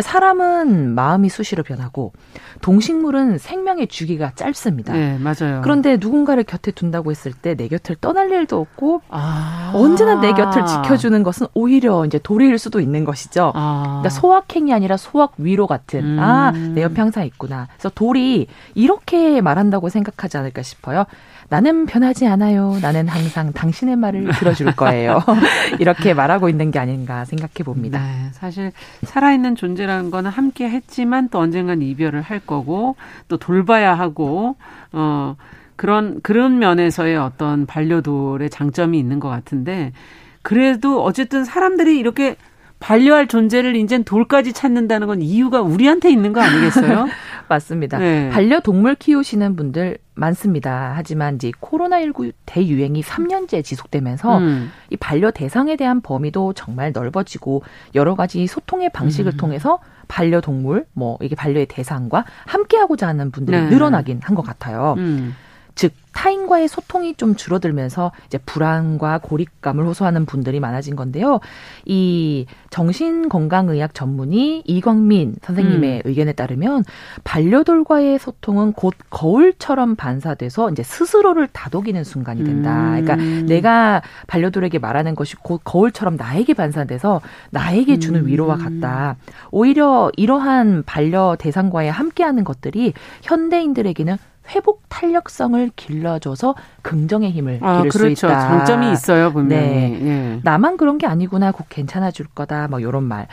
[0.02, 2.12] 사람은 마음이 수시로 변하고
[2.60, 4.92] 동식물은 생명의 주기가 짧습니다.
[4.92, 5.60] 네, 맞아요.
[5.62, 9.72] 그런데 누군가를 곁에 둔다고 했을 때 내 곁을 떠날 일도 없고 아.
[9.74, 13.52] 언제나 내 곁을 지켜주는 것은 오히려 이제 도리일 수도 있는 것이죠.
[13.54, 13.82] 아.
[14.02, 16.18] 그러니까 소확행이 아니라 소확 위로 같은 음.
[16.20, 17.68] 아내 옆에 항상 있구나.
[17.76, 21.04] 그래서 돌이 이렇게 말한다고 생각하지 않을까 싶어요.
[21.48, 22.76] 나는 변하지 않아요.
[22.82, 25.22] 나는 항상 당신의 말을 들어줄 거예요.
[25.78, 28.00] 이렇게 말하고 있는 게 아닌가 생각해 봅니다.
[28.00, 28.72] 네, 사실
[29.04, 32.96] 살아있는 존재 라는 거는 함께 했지만 또 언젠간 이별을 할 거고
[33.28, 34.56] 또 돌봐야 하고
[34.92, 35.36] 어
[35.76, 39.92] 그런 그런 면에서의 어떤 반려돌의 장점이 있는 것 같은데
[40.42, 42.36] 그래도 어쨌든 사람들이 이렇게
[42.78, 47.06] 반려할 존재를 이젠 돌까지 찾는다는 건 이유가 우리한테 있는 거 아니겠어요?
[47.48, 47.98] 맞습니다.
[47.98, 48.28] 네.
[48.30, 50.92] 반려동물 키우시는 분들 많습니다.
[50.96, 54.70] 하지만 이제 코로나19 대유행이 3년째 지속되면서 음.
[54.90, 57.62] 이 반려 대상에 대한 범위도 정말 넓어지고
[57.94, 59.36] 여러 가지 소통의 방식을 음.
[59.36, 63.68] 통해서 반려동물, 뭐 이게 반려의 대상과 함께하고자 하는 분들이 네.
[63.68, 64.94] 늘어나긴 한 것 같아요.
[64.98, 65.34] 음.
[65.76, 71.40] 즉 타인과의 소통이 좀 줄어들면서 이제 불안과 고립감을 호소하는 분들이 많아진 건데요.
[71.84, 76.02] 이 정신건강의학 전문의 이광민 선생님의 음.
[76.08, 76.84] 의견에 따르면
[77.24, 82.92] 반려돌과의 소통은 곧 거울처럼 반사돼서 이제 스스로를 다독이는 순간이 된다.
[82.92, 83.18] 그러니까 음.
[83.18, 88.26] 그러니까 내가 반려돌에게 말하는 것이 곧 거울처럼 나에게 반사돼서 나에게 주는 음.
[88.26, 89.16] 위로와 같다.
[89.50, 94.16] 오히려 이러한 반려 대상과의 함께하는 것들이 현대인들에게는
[94.50, 98.14] 회복 탄력성을 길러줘서 긍정의 힘을 아, 기를 그렇죠.
[98.14, 98.48] 수 있다.
[98.48, 99.66] 장점이 있어요, 분명히.
[99.66, 100.00] 네.
[100.02, 100.40] 예.
[100.42, 101.52] 나만 그런 게 아니구나.
[101.52, 102.68] 곧 괜찮아질 거다.
[102.68, 103.26] 뭐 이런 말.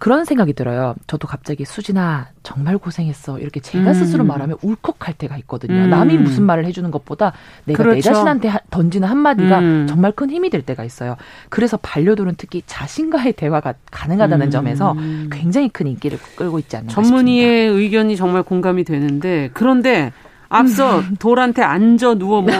[0.00, 0.94] 그런 생각이 들어요.
[1.06, 3.94] 저도 갑자기 수진아 정말 고생했어 이렇게 제가 음.
[3.94, 5.74] 스스로 말하면 울컥할 때가 있거든요.
[5.74, 5.90] 음.
[5.90, 7.34] 남이 무슨 말을 해주는 것보다
[7.66, 7.96] 내가 그렇죠.
[7.96, 9.86] 내 자신한테 던지는 한마디가 음.
[9.86, 11.16] 정말 큰 힘이 될 때가 있어요.
[11.50, 14.50] 그래서 반려돌은 특히 자신과의 대화가 가능하다는 음.
[14.50, 14.96] 점에서
[15.30, 17.78] 굉장히 큰 인기를 끌고 있지 않나 전문의의 싶습니다.
[17.78, 20.12] 의견이 정말 공감이 되는데 그런데
[20.50, 22.52] 앞서 돌한테 앉아 누워 뭐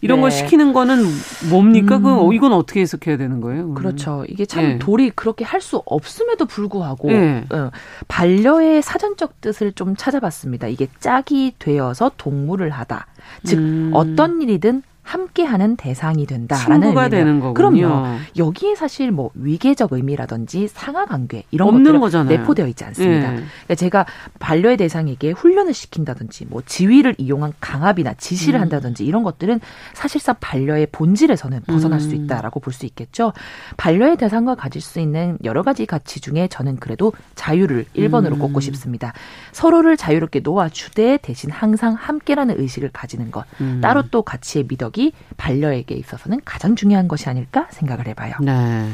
[0.00, 0.22] 이런 네.
[0.22, 1.02] 걸 시키는 거는
[1.48, 1.96] 뭡니까?
[1.96, 2.02] 음.
[2.02, 3.68] 그 이건 어떻게 해석해야 되는 거예요?
[3.68, 3.74] 그거는?
[3.74, 4.24] 그렇죠.
[4.28, 4.78] 이게 참 네.
[4.78, 7.42] 돌이 그렇게 할 수 없음에도 불구하고 네.
[7.50, 7.70] 어,
[8.06, 10.66] 반려의 사전적 뜻을 좀 찾아봤습니다.
[10.68, 13.06] 이게 짝이 되어서 동물을 하다.
[13.44, 13.90] 즉 음.
[13.94, 17.54] 어떤 일이든 함께하는 대상이 된다라는 친구가 되는 거군요.
[17.54, 18.18] 그럼요.
[18.36, 22.38] 여기에 사실 뭐 위계적 의미라든지 상하 관계 이런 것들이 거잖아요.
[22.38, 23.30] 내포되어 있지 않습니다.
[23.30, 23.36] 네.
[23.36, 24.06] 그러니까 제가
[24.38, 28.62] 반려의 대상에게 훈련을 시킨다든지 뭐 지위를 이용한 강압이나 지시를 음.
[28.62, 29.60] 한다든지 이런 것들은
[29.92, 32.00] 사실상 반려의 본질에서는 벗어날 음.
[32.00, 33.32] 수 있다라고 볼 수 있겠죠.
[33.76, 38.38] 반려의 대상과 가질 수 있는 여러 가지 가치 중에 저는 그래도 자유를 1번으로 음.
[38.40, 39.12] 꼽고 싶습니다.
[39.52, 43.44] 서로를 자유롭게 놓아주되 대신 항상 함께라는 의식을 가지는 것.
[43.60, 43.80] 음.
[43.80, 48.34] 따로 또 가치의 미덕 능력이 반려에게 있어서는 가장 중요한 것이 아닐까 생각을 해봐요.
[48.40, 48.88] 네.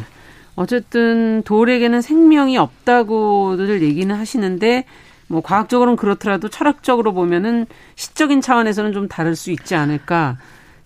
[0.56, 4.84] 어쨌든 돌에게는 생명이 없다고들 얘기는 하시는데
[5.28, 10.38] 뭐 과학적으로는 그렇더라도 철학적으로 보면은 시적인 차원에서는 좀 다를 수 있지 않을까.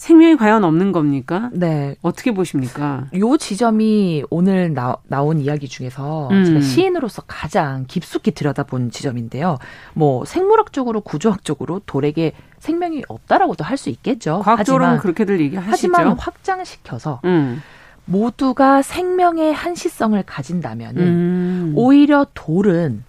[0.05, 1.49] 생명이 과연 없는 겁니까?
[1.55, 1.97] 네.
[2.03, 3.07] 어떻게 보십니까?
[3.17, 6.45] 요 지점이 오늘 나, 나온 이야기 중에서 음.
[6.45, 9.57] 제가 시인으로서 가장 깊숙이 들여다본 지점인데요.
[9.95, 14.41] 뭐 생물학적으로 구조학적으로 돌에게 생명이 없다라고도 할 수 있겠죠.
[14.45, 15.71] 과학적으로는 그렇게들 얘기하시죠.
[15.71, 17.63] 하지만 확장시켜서 음.
[18.05, 21.73] 모두가 생명의 한시성을 가진다면 음.
[21.77, 23.05] 오히려 돌은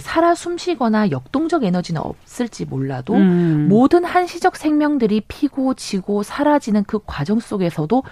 [0.00, 3.66] 살아 숨쉬거나 역동적 에너지는 없을지 몰라도 음.
[3.68, 8.02] 모든 한시적 생명들이 피고 지고 사라지는 그 과정 속에서도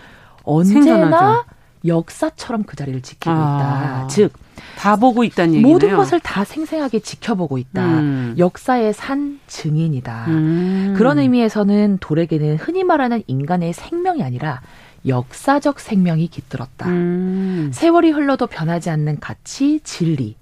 [0.43, 1.45] 언제나 생존하죠.
[1.87, 3.57] 역사처럼 그 자리를 지키고 아.
[3.57, 4.07] 있다.
[4.09, 4.33] 즉,
[4.77, 5.73] 다 보고 있다는 얘기네요.
[5.73, 7.85] 모든 것을 다 생생하게 지켜보고 있다.
[7.85, 8.35] 음.
[8.39, 10.27] 역사의 산 증인이다.
[10.29, 10.95] 음.
[10.97, 14.61] 그런 의미에서는 돌에게는 흔히 말하는 인간의 생명이 아니라
[15.07, 16.89] 역사적 생명이 깃들었다.
[16.89, 17.71] 음.
[17.73, 20.37] 세월이 흘러도 변하지 않는 가치, 진리,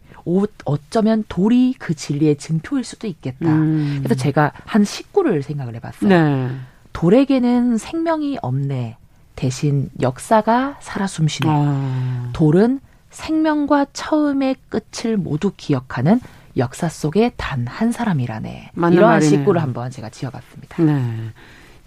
[0.65, 3.47] 어쩌면 돌이 그 진리의 증표일 수도 있겠다.
[3.47, 4.01] 음.
[4.03, 6.09] 그래서 제가 한 식구를 생각을 해봤어요.
[6.09, 6.51] 네.
[6.93, 8.97] 돌에게는 생명이 없네.
[9.37, 11.49] 대신 역사가 살아 숨쉬네.
[11.51, 12.31] 아.
[12.33, 16.21] 돌은 생명과 처음의 끝을 모두 기억하는
[16.57, 18.71] 역사 속의 단 한 사람이라네.
[18.75, 19.21] 이러한 말이네요.
[19.21, 20.83] 식구를 한번 제가 지어봤습니다.
[20.83, 21.31] 네.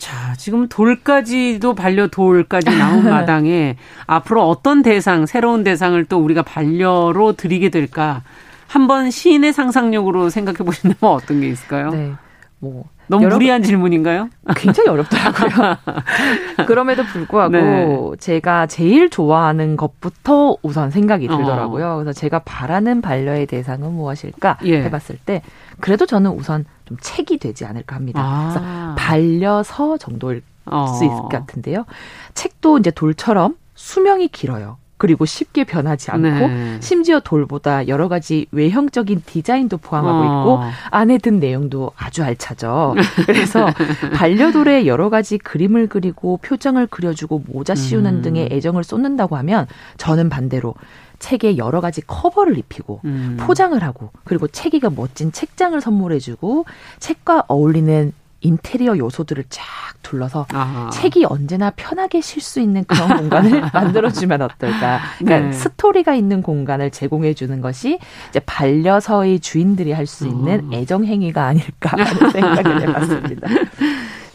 [0.02, 7.70] 자, 지금 돌까지도 반려돌까지 나온 마당에 앞으로 어떤 대상, 새로운 대상을 또 우리가 반려로 드리게
[7.70, 8.24] 될까?
[8.66, 11.92] 한번 시인의 상상력으로 생각해 보신다면 어떤 게 있을까요?
[11.92, 12.14] 네.
[12.58, 13.36] 뭐 너무 여러...
[13.36, 14.30] 무리한 질문인가요?
[14.56, 15.76] 굉장히 어렵더라고요.
[16.66, 18.18] 그럼에도 불구하고 네.
[18.20, 21.38] 제가 제일 좋아하는 것부터 우선 생각이 어.
[21.38, 21.92] 들더라고요.
[21.92, 21.96] 어.
[21.98, 24.84] 그래서 제가 바라는 반려의 대상은 무엇일까 예.
[24.84, 25.42] 해봤을 때
[25.82, 28.22] 그래도 저는 우선 좀 책이 되지 않을까 합니다.
[28.24, 28.50] 아.
[28.54, 30.88] 그래서 반려서 정도일 어.
[30.88, 31.86] 수 있을 것 같은데요.
[32.34, 34.78] 책도 이제 돌처럼 수명이 길어요.
[35.02, 36.78] 그리고 쉽게 변하지 않고 네.
[36.80, 40.26] 심지어 돌보다 여러 가지 외형적인 디자인도 포함하고 어.
[40.26, 40.60] 있고
[40.92, 42.94] 안에 든 내용도 아주 알차죠.
[43.26, 43.66] 그래서
[44.14, 48.22] 반려돌에 여러 가지 그림을 그리고 표정을 그려주고 모자 씌우는 음.
[48.22, 49.66] 등의 애정을 쏟는다고 하면
[49.98, 50.76] 저는 반대로
[51.18, 53.38] 책에 여러 가지 커버를 입히고 음.
[53.40, 56.66] 포장을 하고 그리고 책이가 멋진 책장을 선물해주고
[57.00, 59.64] 책과 어울리는 인테리어 요소들을 쫙
[60.02, 60.90] 둘러서 아하.
[60.90, 65.00] 책이 언제나 편하게 쉴 수 있는 그런 공간을 만들어주면 어떨까.
[65.20, 65.54] 그러니까 네.
[65.54, 68.00] 스토리가 있는 공간을 제공해 주는 것이
[68.30, 70.76] 이제 반려서의 주인들이 할 수 있는 어.
[70.76, 73.48] 애정 행위가 아닐까 하는 생각을 해봤습니다.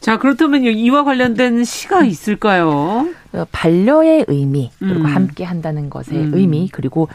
[0.01, 3.09] 자 그렇다면 이와 관련된 시가 있을까요?
[3.33, 5.07] 어, 반려의 의미 그리고 음.
[5.07, 6.31] 함께 한다는 것의 음.
[6.35, 7.09] 의미 그리고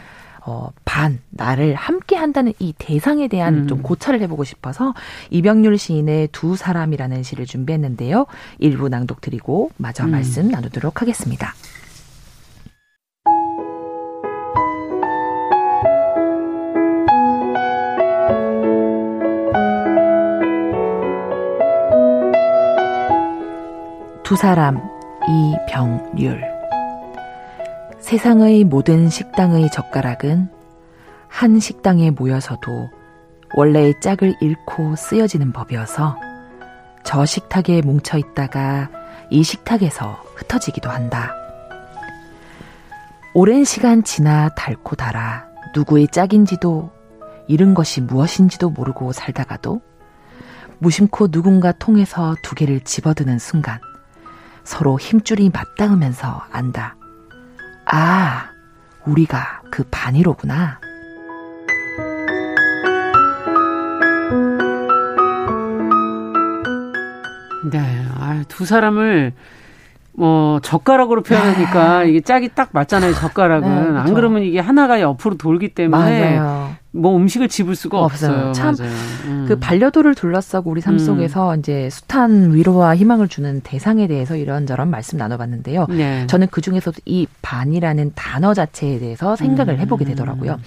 [0.44, 3.68] 어, 반, 나를 함께 한다는 이 대상에 대한 음.
[3.68, 4.94] 좀 고찰을 해보고 싶어서
[5.30, 8.26] 이병률 시인의 두 사람이라는 시를 준비했는데요.
[8.58, 10.10] 일부 낭독 드리고 마저 음.
[10.10, 11.54] 말씀 나누도록 하겠습니다.
[24.24, 24.80] 두 사람,
[25.28, 26.51] 이병률.
[28.02, 30.48] 세상의 모든 식당의 젓가락은
[31.28, 32.90] 한 식당에 모여서도
[33.54, 36.16] 원래의 짝을 잃고 쓰여지는 법이어서
[37.04, 38.90] 저 식탁에 뭉쳐 있다가
[39.30, 41.32] 이 식탁에서 흩어지기도 한다.
[43.34, 46.90] 오랜 시간 지나 닳고 달아 누구의 짝인지도
[47.46, 49.80] 잃은 것이 무엇인지도 모르고 살다가도
[50.80, 53.78] 무심코 누군가 통해서 두 개를 집어드는 순간
[54.64, 56.96] 서로 힘줄이 맞닿으면서 안다.
[57.94, 58.48] 아,
[59.04, 60.80] 우리가 그 반이로구나.
[67.70, 69.34] 네, 아, 두 사람을
[70.14, 72.04] 뭐 젓가락으로 표현하니까 아.
[72.04, 73.12] 이게 짝이 딱 맞잖아요.
[73.12, 73.98] 젓가락은 네, 그렇죠.
[73.98, 76.74] 안 그러면 이게 하나가 옆으로 돌기 때문에 맞아요.
[76.94, 78.48] 뭐 음식을 집을 수가 없어요.
[78.48, 78.52] 없어요.
[78.52, 78.82] 참그
[79.24, 79.56] 음.
[79.60, 80.98] 반려도를 둘러싸고 우리 삶 음.
[80.98, 81.58] 속에서 음.
[81.58, 85.86] 이제 숱한 위로와 희망을 주는 대상에 대해서 이런저런 말씀 나눠봤는데요.
[85.88, 86.26] 네.
[86.26, 90.52] 저는 그 중에서도 이 반이라는 단어 자체에 대해서 생각을 해보게 되더라고요.
[90.52, 90.58] 음.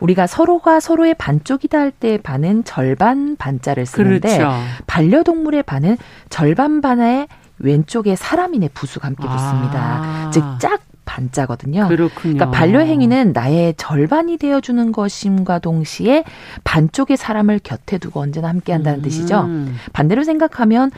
[0.00, 4.52] 우리가 서로가 서로의 반쪽이다 할 때 반은 절반 반자를 쓰는데 그렇죠.
[4.88, 5.96] 반려동물의 반은
[6.28, 9.80] 절반 반의 왼쪽에 사람인의 부수가 함께 붙습니다.
[9.80, 10.30] 아.
[10.32, 11.88] 즉 짝 반자거든요.
[11.88, 12.34] 그렇군요.
[12.34, 16.24] 그러니까 반려행위는 나의 절반이 되어주는 것임과 동시에
[16.64, 19.02] 반쪽의 사람을 곁에 두고 언제나 함께한다는 음.
[19.02, 19.48] 뜻이죠.
[19.92, 20.90] 반대로 생각하면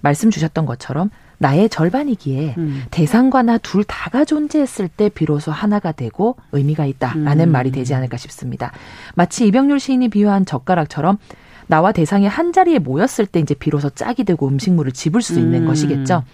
[0.00, 2.82] 말씀 주셨던 것처럼 나의 절반이기에 음.
[2.90, 7.52] 대상과 나 둘 다가 존재했을 때 비로소 하나가 되고 의미가 있다라는 음.
[7.52, 8.72] 말이 되지 않을까 싶습니다.
[9.14, 11.18] 마치 이병률 시인이 비유한 젓가락처럼
[11.66, 15.66] 나와 대상이 한 자리에 모였을 때 이제 비로소 짝이 되고 음식물을 집을 수 있는 음.
[15.66, 16.24] 것이겠죠.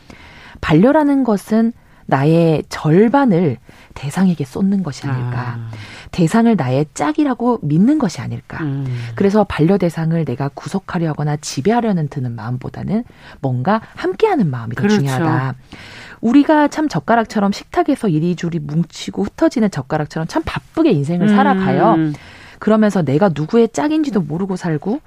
[0.61, 1.73] 반려라는 것은
[2.11, 3.59] 나의 절반을
[3.93, 5.59] 대상에게 쏟는 것이 아닐까.
[5.59, 5.71] 아.
[6.11, 8.65] 대상을 나의 짝이라고 믿는 것이 아닐까.
[8.65, 8.87] 음.
[9.15, 13.05] 그래서 반려 대상을 내가 구속하려거나 지배하려는 드는 마음보다는
[13.43, 14.97] 뭔가 함께하는 마음이 더 그렇죠.
[15.01, 15.55] 중요하다.
[16.23, 21.37] 우리가 참 젓가락처럼 식탁에서 이리저리 뭉치고 흩어지는 젓가락처럼 참 바쁘게 인생을 음.
[21.37, 21.97] 살아가요.
[22.59, 25.01] 그러면서 내가 누구의 짝인지도 모르고 살고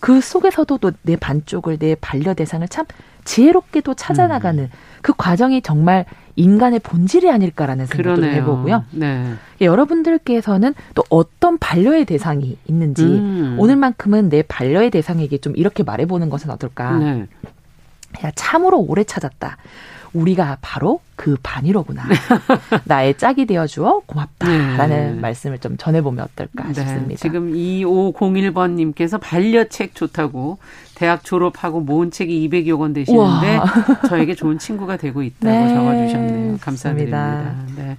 [0.00, 2.86] 그 속에서도 또 내 반쪽을 내 반려 대상을 참
[3.24, 4.70] 지혜롭게도 찾아나가는 음.
[5.02, 8.40] 그 과정이 정말 인간의 본질이 아닐까라는 생각도 그러네요.
[8.40, 8.84] 해보고요.
[8.92, 9.34] 네.
[9.60, 13.56] 여러분들께서는 또 어떤 반려의 대상이 있는지 음.
[13.58, 16.98] 오늘만큼은 내 반려의 대상에게 좀 이렇게 말해보는 것은 어떨까?
[16.98, 17.26] 네.
[18.24, 19.56] 야 참으로 오래 찾았다.
[20.12, 22.04] 우리가 바로 그 반이로구나.
[22.84, 25.20] 나의 짝이 되어주어 고맙다라는 네.
[25.20, 26.74] 말씀을 좀 전해보면 어떨까 네.
[26.74, 27.20] 싶습니다.
[27.20, 30.58] 지금 2501번님께서 반려책 좋다고
[30.96, 33.64] 대학 졸업하고 모은 책이 200여 권 되시는데 우와.
[34.08, 35.68] 저에게 좋은 친구가 되고 있다고 네.
[35.68, 36.58] 적어주셨네요.
[36.60, 37.54] 감사드립니다.
[37.76, 37.96] 네.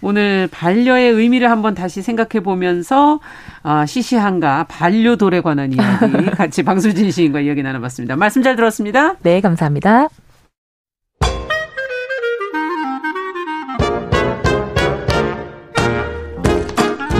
[0.00, 3.20] 오늘 반려의 의미를 한번 다시 생각해 보면서
[3.62, 8.16] 아, 시시한가 반려돌에 관한 이야기 같이 방수진 시인과 이야기 나눠봤습니다.
[8.16, 9.16] 말씀 잘 들었습니다.
[9.22, 10.08] 네, 감사합니다.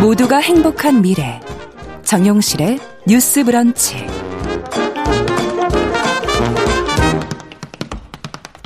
[0.00, 1.40] 모두가 행복한 미래
[2.04, 4.27] 정용실의 뉴스 브런치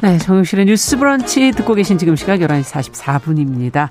[0.02, 3.90] 네, 정용실의 뉴스 브런치 듣고 계신 지금 시각 11시 44분입니다.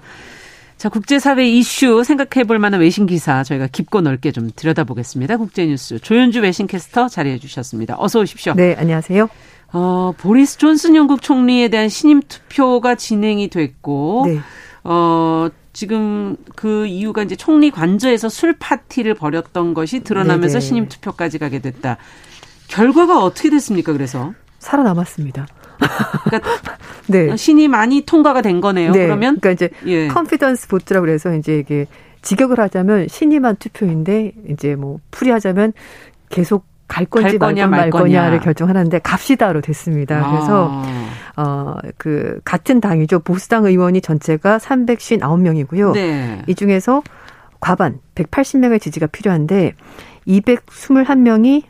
[0.75, 5.37] 자, 국제사회 이슈 생각해 볼 만한 외신 기사 저희가 깊고 넓게 좀 들여다보겠습니다.
[5.37, 7.95] 국제뉴스 조윤주 외신캐스터 자리해 주셨습니다.
[7.97, 8.55] 어서 오십시오.
[8.55, 9.29] 네, 안녕하세요.
[9.71, 14.39] 어, 보리스 존슨 영국 총리에 대한 신임 투표가 진행이 됐고 네.
[14.83, 20.59] 어, 지금 그 이유가 이제 총리 관저에서 술 파티를 벌였던 것이 드러나면서 네네.
[20.59, 20.59] 네.
[20.59, 21.95] 신임 투표까지 가게 됐다.
[22.67, 23.93] 결과가 어떻게 됐습니까?
[23.93, 25.47] 그래서 살아남았습니다.
[26.25, 26.61] 그러니까
[27.07, 27.35] 네.
[27.35, 28.91] 신이 많이 통과가 된 거네요.
[28.91, 29.05] 네.
[29.05, 30.07] 그러면 그러니까 이제 예.
[30.07, 31.87] 컨피던스 보트라고 그래서 이제 이게
[32.21, 35.73] 직역을 하자면 신임한 투표인데 이제 뭐 풀이하자면
[36.29, 38.29] 계속 갈 건지 갈 거냐, 말, 거냐.
[38.29, 40.17] 를 결정하는데 갑시다로 됐습니다.
[40.17, 40.31] 아.
[40.31, 40.83] 그래서
[41.35, 43.19] 어그 같은 당이죠.
[43.19, 45.93] 보수당 의원이 전체가 359명이고요.
[45.93, 46.41] 네.
[46.47, 47.01] 이 중에서
[47.61, 49.73] 과반 180명의 지지가 필요한데
[50.27, 51.63] 221명이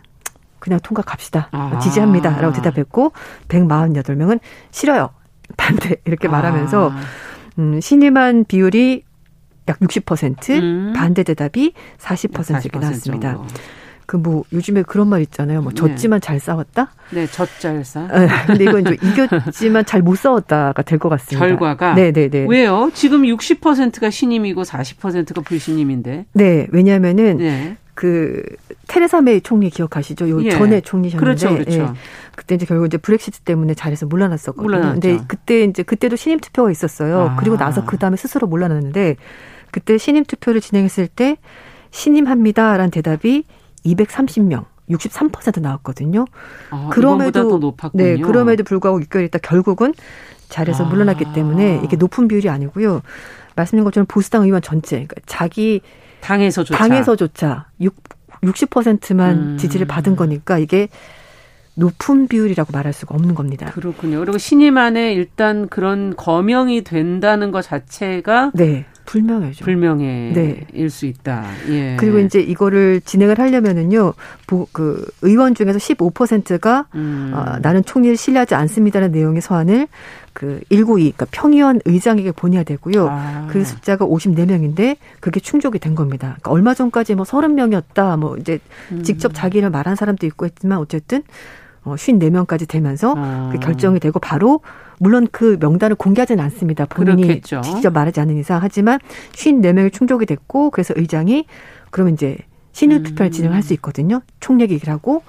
[0.61, 1.49] 그냥 통과 갑시다.
[1.51, 1.77] 아.
[1.79, 3.11] 지지합니다 라고 대답했고
[3.49, 4.39] 148명은
[4.71, 5.09] 싫어요.
[5.57, 6.99] 반대 이렇게 말하면서 아.
[7.59, 9.03] 음, 신임한 비율이
[9.67, 10.93] 약 60%, 음.
[10.95, 13.33] 반대 대답이 40% 이렇게 나왔습니다.
[13.35, 13.47] 정도.
[14.07, 15.61] 그뭐 요즘에 그런 말 있잖아요.
[15.61, 15.75] 뭐 네.
[15.75, 16.25] 졌지만 네.
[16.25, 16.91] 잘 싸웠다.
[17.11, 18.07] 네, 졌잘 싸.
[18.07, 21.45] 네, 근데 이건 좀 이겼지만 잘 못 싸웠다가 될 것 같습니다.
[21.47, 22.45] 결과가 네, 네, 네.
[22.49, 22.91] 왜요?
[22.93, 26.25] 지금 60%가 신임이고 40%가 불신임인데.
[26.33, 27.77] 네, 왜냐하면은 네.
[27.93, 28.43] 그
[28.87, 30.29] 테레사 메이 총리 기억하시죠?
[30.29, 30.51] 요 예.
[30.51, 31.81] 전에 총리셨는데 그렇죠, 그렇죠.
[31.81, 31.97] 예.
[32.35, 34.63] 그때 이제 결국 이제 브렉시트 때문에 잘해서 물러났었거든요.
[34.63, 34.99] 물러났죠.
[34.99, 37.31] 근데 그때 이제 그때도 신임 투표가 있었어요.
[37.31, 37.35] 아.
[37.35, 39.17] 그리고 나서 그 다음에 스스로 물러났는데
[39.71, 41.37] 그때 신임 투표를 진행했을 때
[41.91, 43.43] 신임합니다라는 대답이
[43.85, 44.65] 230명.
[44.89, 46.25] 63% 나왔거든요.
[46.69, 49.93] 아, 그럼에도 네, 그럼에도 불구하고 6개월 있다 결국은
[50.49, 50.89] 잘해서 아.
[50.89, 53.01] 물러났기 때문에 이게 높은 비율이 아니고요.
[53.55, 55.81] 말씀드린 것처럼 보수당 의원 전체, 그러니까 자기
[56.21, 57.95] 당에서조차 당에서조차 6
[58.43, 59.57] 60%만 음.
[59.57, 60.87] 지지를 받은 거니까 이게
[61.75, 63.71] 높은 비율이라고 말할 수가 없는 겁니다.
[63.71, 64.19] 그렇군요.
[64.19, 68.85] 그리고 신임 안에 일단 그런 거명이 된다는 것 자체가 네.
[69.05, 69.65] 불명예죠.
[69.65, 70.89] 불명예일 네.
[70.89, 71.45] 수 있다.
[71.69, 71.95] 예.
[71.99, 74.13] 그리고 이제 이거를 진행을 하려면은요,
[74.71, 77.31] 그 의원 중에서 15%가 음.
[77.33, 79.87] 어, 나는 총리를 신뢰하지 않습니다라는 내용의 서한을
[80.33, 83.07] 그 192, 그러니까 평의원 의장에게 보내야 되고요.
[83.09, 83.47] 아.
[83.49, 86.37] 그 숫자가 54명인데 그게 충족이 된 겁니다.
[86.39, 88.59] 그러니까 얼마 전까지 뭐 30명이었다, 뭐 이제
[88.91, 89.03] 음.
[89.03, 91.23] 직접 자기를 말한 사람도 있고 했지만 어쨌든
[91.83, 93.49] 어, 54명까지 되면서 아.
[93.51, 94.61] 그 결정이 되고 바로
[95.01, 96.85] 물론 그 명단을 공개하지는 않습니다.
[96.85, 97.61] 본인이 그렇겠죠.
[97.61, 98.99] 직접 말하지 않는 이상 하지만
[99.33, 101.45] 54명이 충족이 됐고 그래서 의장이
[101.89, 102.37] 그러면 이제
[102.71, 103.31] 투표를 음.
[103.31, 104.21] 진행할 수 있거든요.
[104.39, 105.23] 총력 얘기를 하고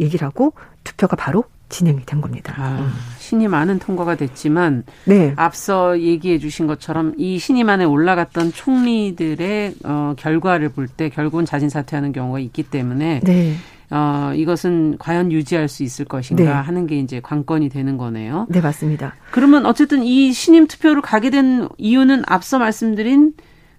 [0.00, 0.52] 얘기를 하고
[0.82, 2.54] 투표가 바로 진행이 된 겁니다.
[2.58, 2.90] 아, 음.
[3.18, 5.32] 신이 많은 통과가 됐지만 네.
[5.36, 11.68] 앞서 얘기해 주신 것처럼 이 신임 안에 올라갔던 총리들의 어, 결과를 볼 때 결국은 자진
[11.68, 13.54] 사퇴하는 경우가 있기 때문에 네.
[13.94, 16.50] 어, 이것은 과연 유지할 수 있을 것인가 네.
[16.50, 18.46] 하는 게 이제 관건이 되는 거네요.
[18.50, 19.14] 네, 맞습니다.
[19.30, 23.34] 그러면 어쨌든 이 신임 투표를 가게 된 이유는 앞서 말씀드린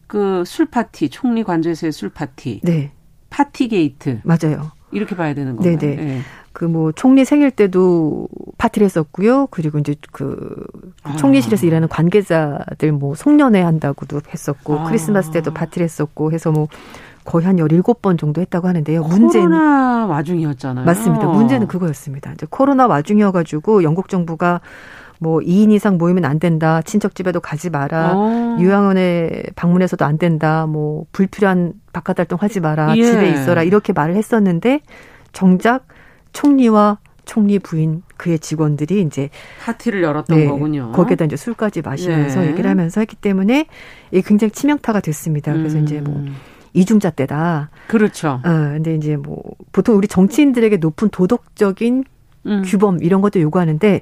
[0.07, 2.61] 그 술 파티, 총리 관저에서의 술 파티.
[2.63, 2.91] 네.
[3.29, 4.21] 파티 게이트.
[4.23, 4.71] 맞아요.
[4.91, 5.77] 이렇게 봐야 되는 거예요.
[5.77, 5.95] 네네.
[5.95, 6.21] 네.
[6.53, 9.47] 그뭐 총리 생일 때도 파티를 했었고요.
[9.47, 10.55] 그리고 이제 그
[11.03, 11.17] 아.
[11.17, 14.83] 총리실에서 일하는 관계자들 뭐 송년회 한다고도 했었고 아.
[14.85, 16.69] 크리스마스 때도 파티를 했었고 해서 뭐
[17.25, 19.01] 거의 한 열일곱 번 정도 했다고 하는데요.
[19.03, 20.85] 문제는 코로나 와중이었잖아요.
[20.85, 21.27] 맞습니다.
[21.27, 22.31] 문제는 그거였습니다.
[22.33, 24.61] 이제 코로나 와중이어 가지고 영국 정부가
[25.19, 26.81] 뭐 2인 이상 모이면 안 된다.
[26.83, 28.13] 친척 집에도 가지 마라.
[28.15, 28.57] 어.
[28.61, 30.67] 요양원에 방문해서도 안 된다.
[30.67, 32.95] 뭐 불필요한 바깥 활동 하지 마라.
[32.97, 33.03] 예.
[33.03, 33.63] 집에 있어라.
[33.63, 34.81] 이렇게 말을 했었는데
[35.31, 35.87] 정작
[36.33, 39.29] 총리와 총리 부인 그의 직원들이 이제
[39.63, 40.91] 파티를 열었던 네, 거군요.
[40.91, 42.47] 거기에다 이제 술까지 마시면서 네.
[42.49, 43.65] 얘기를 하면서 했기 때문에
[44.11, 45.51] 이게 굉장히 치명타가 됐습니다.
[45.53, 45.83] 그래서 음.
[45.83, 46.23] 이제 뭐
[46.75, 47.69] 이중자 때다.
[47.87, 48.41] 그렇죠.
[48.43, 52.03] 어, 근데 이제 뭐 보통 우리 정치인들에게 높은 도덕적인
[52.47, 52.63] 음.
[52.65, 54.01] 규범 이런 것도 요구하는데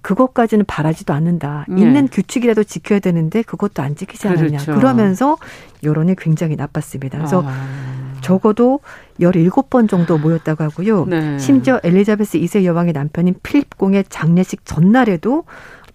[0.00, 1.66] 그것까지는 바라지도 않는다.
[1.68, 1.82] 네.
[1.82, 4.58] 있는 규칙이라도 지켜야 되는데 그것도 안 지키지 않았냐.
[4.58, 4.74] 그렇죠.
[4.74, 5.36] 그러면서
[5.82, 7.18] 여론이 굉장히 나빴습니다.
[7.18, 8.18] 그래서 아.
[8.20, 8.80] 적어도
[9.20, 11.06] 17번 정도 모였다고 하고요.
[11.06, 11.38] 네.
[11.38, 15.44] 심지어 엘리자베스 2세 여왕의 남편인 필립 공의 장례식 전날에도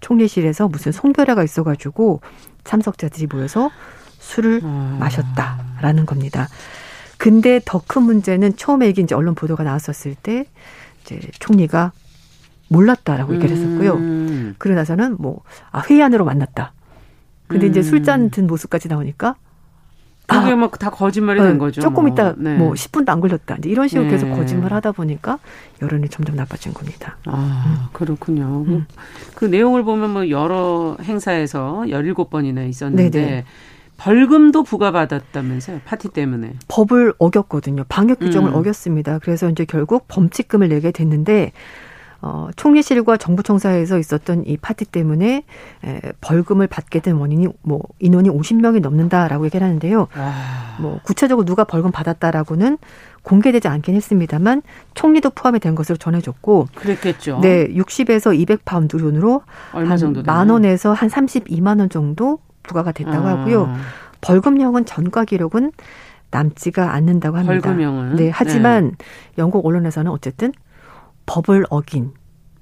[0.02, 2.22] 총리실에서 무슨 송별회가 있어가지고
[2.66, 3.72] 참석자들이 모여서
[4.34, 4.98] 술을 아.
[5.00, 6.48] 마셨다라는 겁니다.
[7.18, 10.46] 근데 더 큰 문제는 처음에 이게 이제 언론 보도가 나왔었을 때
[11.04, 11.92] 이제 총리가
[12.70, 13.94] 몰랐다라고 얘기를 했었고요.
[13.96, 14.56] 음.
[14.58, 16.74] 그러고 나서는 뭐, 아, 회의안으로 만났다.
[17.48, 17.70] 근데 음.
[17.70, 19.36] 이제 술잔 든 모습까지 나오니까
[20.26, 21.82] 그게 아, 막다 거짓말이 어, 된 거죠.
[21.82, 22.12] 조금 뭐.
[22.12, 22.56] 있다 네.
[22.56, 23.58] 뭐 10분도 안 걸렸다.
[23.58, 24.12] 이제 이런 식으로 네.
[24.12, 25.38] 계속 거짓말 하다 보니까
[25.82, 27.18] 여론이 점점 나빠진 겁니다.
[27.26, 27.90] 아, 음.
[27.92, 28.64] 그렇군요.
[28.66, 28.86] 음.
[29.36, 33.46] 그 내용을 보면 뭐 여러 행사에서 17번이나 있었는데 네네.
[33.98, 35.82] 벌금도 부과받았다면서요?
[35.86, 36.56] 파티 때문에.
[36.68, 37.86] 법을 어겼거든요.
[37.88, 38.56] 방역 규정을 음.
[38.56, 39.20] 어겼습니다.
[39.20, 41.52] 그래서 이제 결국 범칙금을 내게 됐는데
[42.26, 45.44] 어, 총리실과 정부청사에서 있었던 이 파티 때문에
[45.84, 50.08] 에, 벌금을 받게 된 원인이 뭐 인원이 50명이 넘는다라고 얘기를 하는데요.
[50.16, 50.78] 아.
[50.80, 52.78] 뭐 구체적으로 누가 벌금 받았다라고는
[53.24, 54.62] 공개되지 않긴 했습니다만
[54.94, 57.40] 총리도 포함이 된 것으로 전해졌고 그랬겠죠.
[57.42, 59.42] 네, 60에서 200파운드 돈으로
[59.72, 63.32] 한만 원에서 한 32만 원 정도 부과가 됐다고 아.
[63.32, 63.74] 하고요.
[64.22, 65.72] 벌금형은 전과 기록은
[66.32, 67.62] 남지가 않는다고 합니다.
[67.62, 69.06] 벌금형은 네, 하지만 네.
[69.38, 70.52] 영국 언론에서는 어쨌든
[71.26, 72.12] 법을 어긴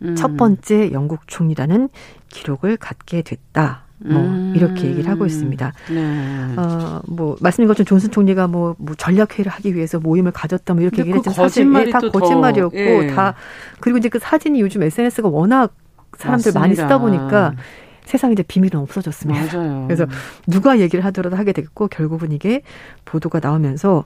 [0.02, 0.16] 음.
[0.16, 1.90] 첫 번째 영국 총리라는
[2.30, 3.84] 기록을 갖게 됐다.
[4.04, 4.54] 뭐 음.
[4.56, 5.74] 이렇게 얘기를 하고 있습니다.
[5.92, 6.56] 네.
[6.58, 11.02] 어뭐 말씀드린 것처럼 존슨 총리가 뭐, 뭐 전략 회의를 하기 위해서 모임을 가졌다 뭐 이렇게
[11.02, 13.08] 얘기를 했지만 그 사실 예, 다 거짓말이었고 예.
[13.14, 13.36] 다
[13.80, 15.76] 그리고 이제 그 사진이 요즘 SNS가 워낙
[16.18, 16.60] 사람들 맞습니다.
[16.60, 17.54] 많이 쓰다 보니까
[18.12, 19.58] 세상에 이제 비밀은 없어졌습니다.
[19.58, 19.86] 맞아요.
[19.88, 20.06] 그래서
[20.46, 22.62] 누가 얘기를 하더라도 하게 됐고 결국은 이게
[23.06, 24.04] 보도가 나오면서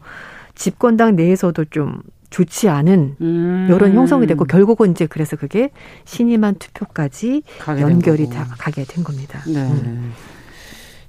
[0.53, 3.68] 집권당 내에서도 좀 좋지 않은 음.
[3.72, 5.72] 여론 형성이 됐고 결국은 이제 그래서 그게
[6.06, 7.41] 신임한 투표까지
[7.80, 9.41] 연결이 다 가게 된 겁니다.
[9.47, 9.60] 네.
[9.60, 10.14] 음.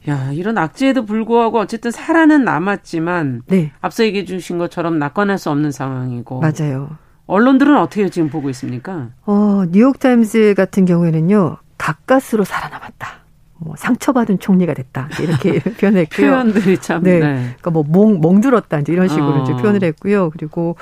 [0.09, 3.73] 야, 이런 악재에도 불구하고 어쨌든 살아는 남았지만 네.
[3.83, 6.97] 앞서 얘기해 주신 것처럼 낙관할 수 없는 상황이고 맞아요.
[7.27, 9.11] 언론들은 어떻게 지금 보고 있습니까?
[9.27, 11.59] 어, 뉴욕 타임즈 같은 경우에는요.
[11.79, 13.27] 가까스로 살아남았다.
[13.59, 16.31] 뭐 상처받은 총리가 됐다 이렇게 표현했고요.
[16.31, 17.03] 표현들이 참.
[17.03, 17.19] 네.
[17.19, 17.35] 네.
[17.59, 19.43] 그러니까 뭐 멍, 멍들었다 이제 이런 식으로 어.
[19.43, 20.31] 이제 표현을 했고요.
[20.31, 20.77] 그리고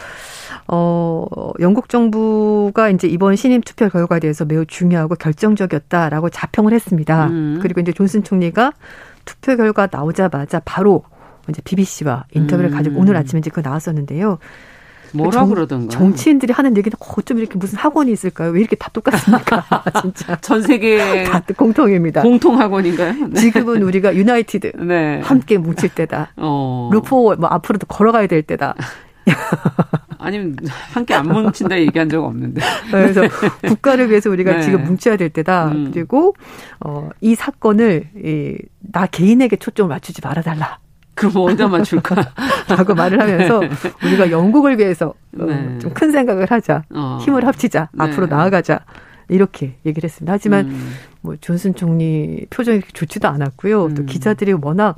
[0.66, 1.26] 어
[1.60, 7.26] 영국 정부가 이제 이번 신임 투표 결과에 대해서 매우 중요하고 결정적이었다라고 자평을 했습니다.
[7.26, 7.58] 음.
[7.62, 8.72] 그리고 이제 존슨 총리가
[9.24, 11.04] 투표 결과 나오자마자 바로
[11.48, 12.76] 이제 BBC와 인터뷰를 음.
[12.76, 14.38] 가지고 오늘 아침에 이제 그 나왔었는데요.
[15.14, 15.90] 뭐라 그러던가.
[15.96, 18.50] 정치인들이 하는 얘기는 어쩜 이렇게 무슨 학원이 있을까요?
[18.50, 19.64] 왜 이렇게 다 똑같습니까?
[20.02, 20.36] 진짜.
[20.40, 22.22] 전 세계 다 공통입니다.
[22.22, 23.28] 공통 학원인가요?
[23.28, 23.40] 네.
[23.40, 25.20] 지금은 우리가 유나이티드 네.
[25.22, 26.32] 함께 뭉칠 때다.
[26.36, 26.90] 어.
[26.92, 28.74] 루포 뭐 앞으로도 걸어가야 될 때다.
[30.18, 30.56] 아니면
[30.92, 32.60] 함께 안 뭉친다 얘기한 적 없는데.
[32.90, 33.22] 그래서
[33.66, 34.62] 국가를 위해서 우리가 네.
[34.62, 35.68] 지금 뭉쳐야 될 때다.
[35.68, 35.90] 음.
[35.92, 36.34] 그리고
[36.80, 40.78] 어, 이 사건을 이, 나 개인에게 초점을 맞추지 말아달라.
[41.14, 42.16] 그럼 어디다 맞출까?
[42.68, 43.68] 라고 말을 하면서 네.
[44.04, 45.78] 우리가 영국을 위해서 어, 네.
[45.78, 46.84] 좀큰 생각을 하자.
[46.90, 47.18] 어.
[47.22, 47.88] 힘을 합치자.
[47.92, 48.04] 네.
[48.04, 48.80] 앞으로 나아가자.
[49.28, 50.32] 이렇게 얘기를 했습니다.
[50.32, 50.92] 하지만 음.
[51.22, 53.86] 뭐 존슨 총리 표정이 좋지도 않았고요.
[53.86, 53.94] 음.
[53.94, 54.96] 또 기자들이 워낙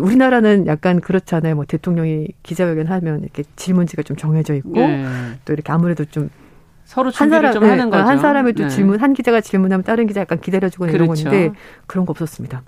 [0.00, 1.54] 우리나라는 약간 그렇잖아요.
[1.54, 5.06] 뭐 대통령이 기자회견 하면 이렇게 질문지가 좀 정해져 있고 네.
[5.44, 6.30] 또 이렇게 아무래도 좀
[6.84, 8.08] 서로 한 사람 좀 하는 네, 거죠.
[8.08, 8.68] 한 사람이 또 네.
[8.68, 10.96] 질문 한 기자가 질문하면 다른 기자 약간 기다려주고 그렇죠.
[10.96, 12.62] 이런 건데 그런 거 없었습니다.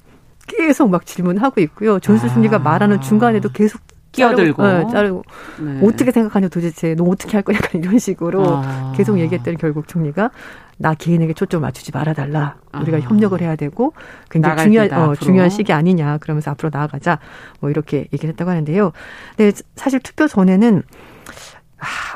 [0.56, 1.98] 계속 막 질문하고 있고요.
[2.00, 2.58] 존스 승리가 아.
[2.60, 3.80] 말하는 중간에도 계속
[4.12, 5.22] 끼어들고 자르고, 네, 자르고.
[5.60, 5.80] 네.
[5.86, 8.92] 어떻게 생각하냐 도대체 너 어떻게 할 거냐 약간 이런 식으로 아.
[8.96, 10.30] 계속 얘기했더니 결국 총리가
[10.78, 13.00] 나 개인에게 초점 맞추지 말아달라 우리가 아.
[13.00, 13.92] 협력을 해야 되고
[14.30, 17.18] 굉장히 중요한 어, 중요한 시기 아니냐 그러면서 앞으로 나아가자
[17.60, 18.92] 뭐 이렇게 얘기를 했다고 하는데요.
[19.36, 20.82] 근데 사실 투표 전에는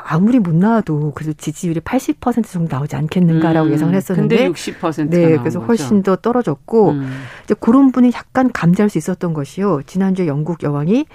[0.07, 5.05] 아, 무리 못 나와도 그래도 지지율이 80% 정도 나오지 않겠는가라고 음, 예상을 했었는데 근데 60%가
[5.09, 7.21] 네, 그래서 훨씬 더 떨어졌고 음.
[7.43, 9.81] 이제 그런 분이 약간 감지할 수 있었던 것이요.
[9.85, 11.05] 지난주에 영국 여왕이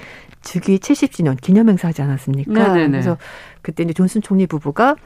[0.42, 2.53] 즉위 70주년 기념 행사 하지 않았습니까?
[2.53, 2.90] 네네네.
[2.90, 3.16] 그래서
[3.62, 4.96] 그때 이제 존슨 총리 부부가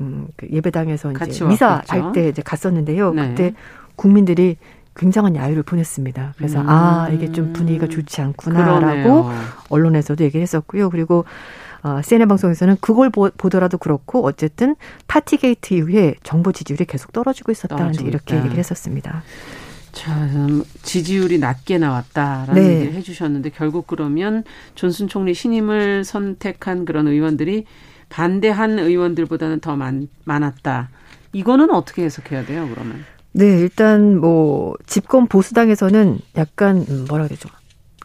[0.00, 3.12] 음, 그 예배당에서 이제 미사 할 때 이제 갔었는데요.
[3.12, 3.28] 네.
[3.28, 3.54] 그때
[3.96, 4.56] 국민들이
[4.96, 6.34] 굉장한 야유를 보냈습니다.
[6.36, 6.68] 그래서 음.
[6.68, 9.30] 아 이게 좀 분위기가 좋지 않구나라고 그러네요.
[9.68, 10.88] 언론에서도 얘기를 했었고요.
[10.90, 11.24] 그리고
[11.84, 14.74] 어, CNN 방송에서는 그걸 보, 더라도 그렇고 어쨌든
[15.06, 19.22] 파티게이트 이후에 정부 지지율이 계속 떨어지고 있었다 이렇게 얘기를 했었습니다.
[19.92, 20.28] 자,
[20.82, 22.74] 지지율이 낮게 나왔다라는 네.
[22.76, 24.42] 얘기를 해주셨는데 결국 그러면
[24.74, 27.66] 존슨 총리 신임을 선택한 그런 의원들이
[28.08, 30.88] 반대한 의원들보다는 더 많, 많았다.
[31.32, 33.04] 이거는 어떻게 해석해야 돼요, 그러면?
[33.32, 37.48] 네, 일단 뭐 집권 보수당에서는 약간 음, 뭐라 그러죠?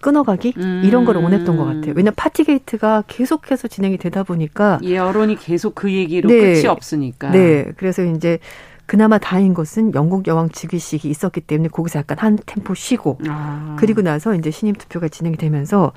[0.01, 0.81] 끊어가기 음.
[0.85, 1.93] 이런 걸 원했던 것 같아요.
[1.95, 6.53] 왜냐 파티게이트가 계속해서 진행이 되다 보니까 예, 여론이 계속 그 얘기로 네.
[6.53, 7.31] 끝이 없으니까.
[7.31, 8.39] 네, 그래서 이제
[8.85, 13.75] 그나마 다행인 것은 영국 여왕 즉위식이 있었기 때문에 거기서 약간 한 템포 쉬고 아.
[13.77, 15.91] 그리고 나서 이제 신임 투표가 진행이 되면서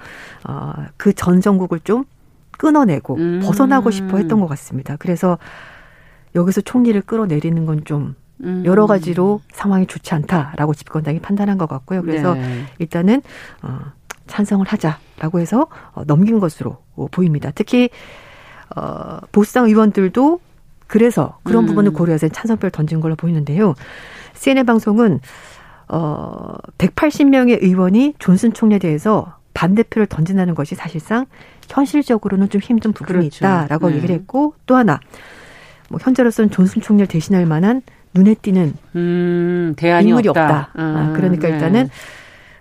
[0.47, 2.05] 어, 그전 정국을 좀
[2.59, 3.41] 끊어내고 음.
[3.43, 4.97] 벗어나고 싶어 했던 것 같습니다.
[4.99, 5.39] 그래서
[6.35, 8.63] 여기서 총리를 끌어내리는 건 좀 음.
[8.65, 12.03] 여러 가지로 상황이 좋지 않다라고 집권당이 판단한 것 같고요.
[12.03, 12.65] 그래서 네.
[12.79, 13.23] 일단은
[13.63, 13.79] 어,
[14.27, 16.79] 찬성을 하자라고 해서 어, 넘긴 것으로
[17.11, 17.51] 보입니다.
[17.55, 17.91] 특히
[18.75, 20.41] 어, 보수당 의원들도
[20.87, 21.67] 그래서 그런 음.
[21.69, 23.75] 부분을 고려해서 찬성표를 던진 걸로 보이는데요.
[24.35, 25.21] CNN 방송은
[25.89, 31.27] 어 180명의 의원이 존슨 총리에 대해서 반대표를 던진다는 것이 사실상
[31.69, 33.37] 현실적으로는 좀 힘든 부분이 그렇죠.
[33.39, 33.97] 있다라고 네.
[33.97, 35.01] 얘기를 했고 또 하나
[35.89, 37.83] 뭐 현재로서는 존슨 총리를 대신할 만한
[38.15, 40.43] 눈에 띄는 음, 인물이 없다.
[40.45, 40.71] 없다.
[40.75, 41.55] 아, 아, 그러니까 네.
[41.55, 41.89] 일단은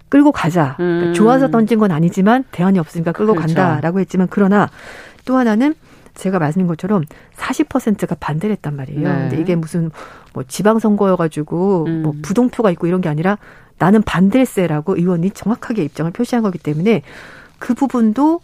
[0.09, 0.75] 끌고 가자.
[0.77, 1.13] 그러니까 음.
[1.13, 3.55] 좋아서 던진 건 아니지만 대안이 없으니까 끌고 그렇죠.
[3.55, 4.69] 간다라고 했지만 그러나
[5.25, 5.73] 또 하나는
[6.15, 7.05] 제가 말씀드린 것처럼
[7.37, 9.07] 40%가 반대를 했단 말이에요.
[9.07, 9.19] 네.
[9.21, 9.91] 근데 이게 무슨
[10.33, 12.01] 뭐 지방선거여가지고 음.
[12.03, 13.37] 뭐 부동표가 있고 이런 게 아니라
[13.77, 17.01] 나는 반대세라고 의원이 정확하게 입장을 표시한 거기 때문에
[17.57, 18.41] 그 부분도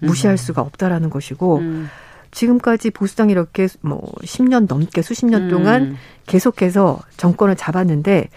[0.00, 0.36] 무시할 음.
[0.36, 1.88] 수가 없다라는 것이고 음.
[2.30, 5.96] 지금까지 보수당이 이렇게 뭐 10년 넘게 수십 년 동안 음.
[6.26, 8.28] 계속해서 정권을 잡았는데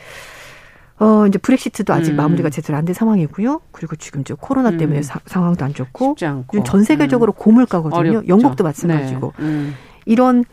[1.00, 2.16] 어, 이제 브렉시트도 아직 음.
[2.18, 3.62] 마무리가 제대로 안 된 상황이고요.
[3.72, 4.78] 그리고 지금 저 코로나 음.
[4.78, 5.04] 때문에 음.
[5.04, 6.16] 사, 상황도 안 좋고
[6.64, 7.38] 전 세계적으로 음.
[7.38, 8.00] 고물가거든요.
[8.00, 8.28] 어렵죠.
[8.28, 9.46] 영국도 마찬가지고 네.
[9.46, 9.76] 음.
[10.06, 10.46] 이런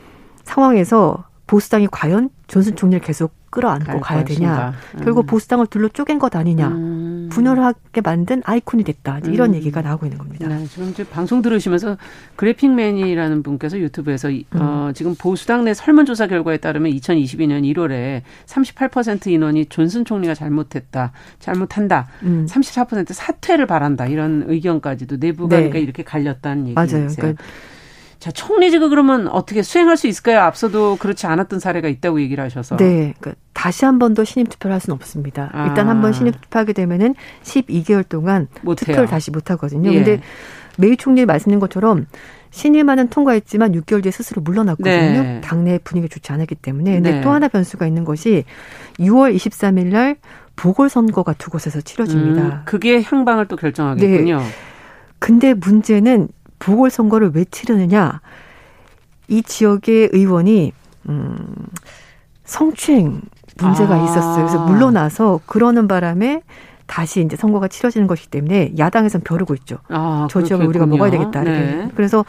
[0.44, 4.74] 상황에서 보수당이 과연 존슨 총리를 계속 끌어안고 가야 되냐.
[4.94, 5.00] 음.
[5.02, 6.68] 결국 보수당을 둘로 쪼갠 것 아니냐.
[6.68, 7.28] 음.
[7.32, 9.20] 분열하게 만든 아이콘이 됐다.
[9.24, 9.54] 이런 음.
[9.54, 10.46] 얘기가 나오고 있는 겁니다.
[10.46, 11.96] 네, 지금 방송 들으시면서
[12.36, 14.44] 그래픽맨이라는 분께서 유튜브에서 음.
[14.52, 21.12] 어, 지금 보수당 내 설문조사 결과에 따르면 2022년 1월에 38% 인원이 존슨 총리가 잘못했다.
[21.38, 22.08] 잘못한다.
[22.22, 23.04] 34% 음.
[23.08, 24.06] 사퇴를 바란다.
[24.06, 25.62] 이런 의견까지도 내부가 네.
[25.62, 27.00] 그러니까 이렇게 갈렸다는 얘기세요.
[27.00, 27.14] 맞아요.
[27.16, 27.42] 그러니까
[28.18, 30.40] 자, 총리직을 그러면 어떻게 수행할 수 있을까요?
[30.40, 32.76] 앞서도 그렇지 않았던 사례가 있다고 얘기를 하셔서.
[32.76, 33.14] 네.
[33.20, 35.50] 그러니까 다시 한 번 더 신임 투표를 할 수는 없습니다.
[35.52, 35.66] 아.
[35.68, 37.14] 일단 한 번 신임 투표하게 되면은
[37.44, 38.48] 12개월 동안.
[38.76, 39.90] 투표를 다시 못 하거든요.
[39.92, 39.96] 예.
[39.96, 40.20] 근데
[40.78, 42.06] 메이 총리 말씀드린 것처럼
[42.50, 45.22] 신임안은 통과했지만 6개월 뒤에 스스로 물러났거든요.
[45.22, 45.40] 네.
[45.42, 46.94] 당내 분위기 좋지 않았기 때문에.
[46.94, 47.20] 근데 네.
[47.20, 48.44] 또 하나 변수가 있는 것이
[48.98, 50.16] 6월 23일 날
[50.56, 52.42] 보궐선거가 두 곳에서 치러집니다.
[52.42, 54.38] 음, 그게 향방을 또 결정하겠군요.
[54.38, 54.44] 네.
[55.20, 58.20] 근데 문제는 보궐선거를 왜 치르느냐.
[59.28, 60.72] 이 지역의 의원이,
[61.08, 61.54] 음,
[62.44, 63.20] 성추행
[63.58, 64.04] 문제가 아.
[64.04, 64.46] 있었어요.
[64.46, 66.42] 그래서 물러나서 그러는 바람에
[66.86, 69.78] 다시 이제 선거가 치러지는 것이기 때문에 야당에선 벼르고 있죠.
[69.88, 71.42] 아, 저 지역을 우리가 먹어야 되겠다.
[71.42, 71.90] 네.
[71.94, 72.24] 그래서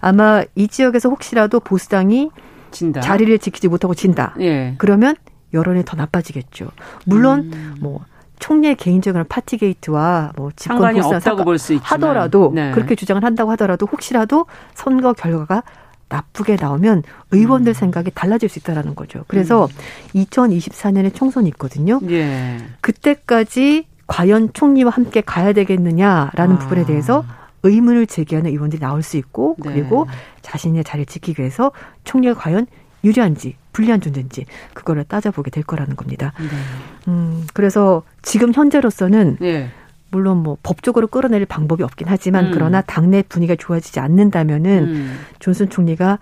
[0.00, 2.30] 아마 이 지역에서 혹시라도 보수당이
[2.70, 3.00] 진다.
[3.00, 4.34] 자리를 지키지 못하고 진다.
[4.40, 4.74] 예.
[4.78, 5.14] 그러면
[5.52, 6.68] 여론이 더 나빠지겠죠.
[7.04, 7.76] 물론 음.
[7.80, 8.04] 뭐
[8.38, 12.72] 총리의 개인적인 파티 게이트와 뭐 집권 없다고 볼수 있지만 하더라도 네.
[12.72, 15.62] 그렇게 주장을 한다고 하더라도 혹시라도 선거 결과가
[16.08, 17.74] 나쁘게 나오면 의원들 음.
[17.74, 19.24] 생각이 달라질 수 있다라는 거죠.
[19.28, 20.20] 그래서 음.
[20.22, 22.00] 2024년에 총선이 있거든요.
[22.08, 22.58] 예.
[22.80, 26.58] 그때까지 과연 총리와 함께 가야 되겠느냐라는 아.
[26.58, 27.24] 부분에 대해서
[27.62, 29.72] 의문을 제기하는 의원들이 나올 수 있고 네.
[29.72, 30.12] 그리고 네.
[30.42, 31.72] 자신의 자리를 지키기 위해서
[32.04, 32.66] 총리가 과연
[33.04, 36.32] 유리한지 불리한 존재인지 그거를 따져보게 될 거라는 겁니다.
[36.40, 36.46] 네.
[37.06, 39.70] 음, 그래서 지금 현재로서는 네.
[40.10, 42.50] 물론 뭐 법적으로 끌어낼 방법이 없긴 하지만 음.
[42.52, 45.18] 그러나 당내 분위기가 좋아지지 않는다면은 음.
[45.38, 46.18] 존슨 총리가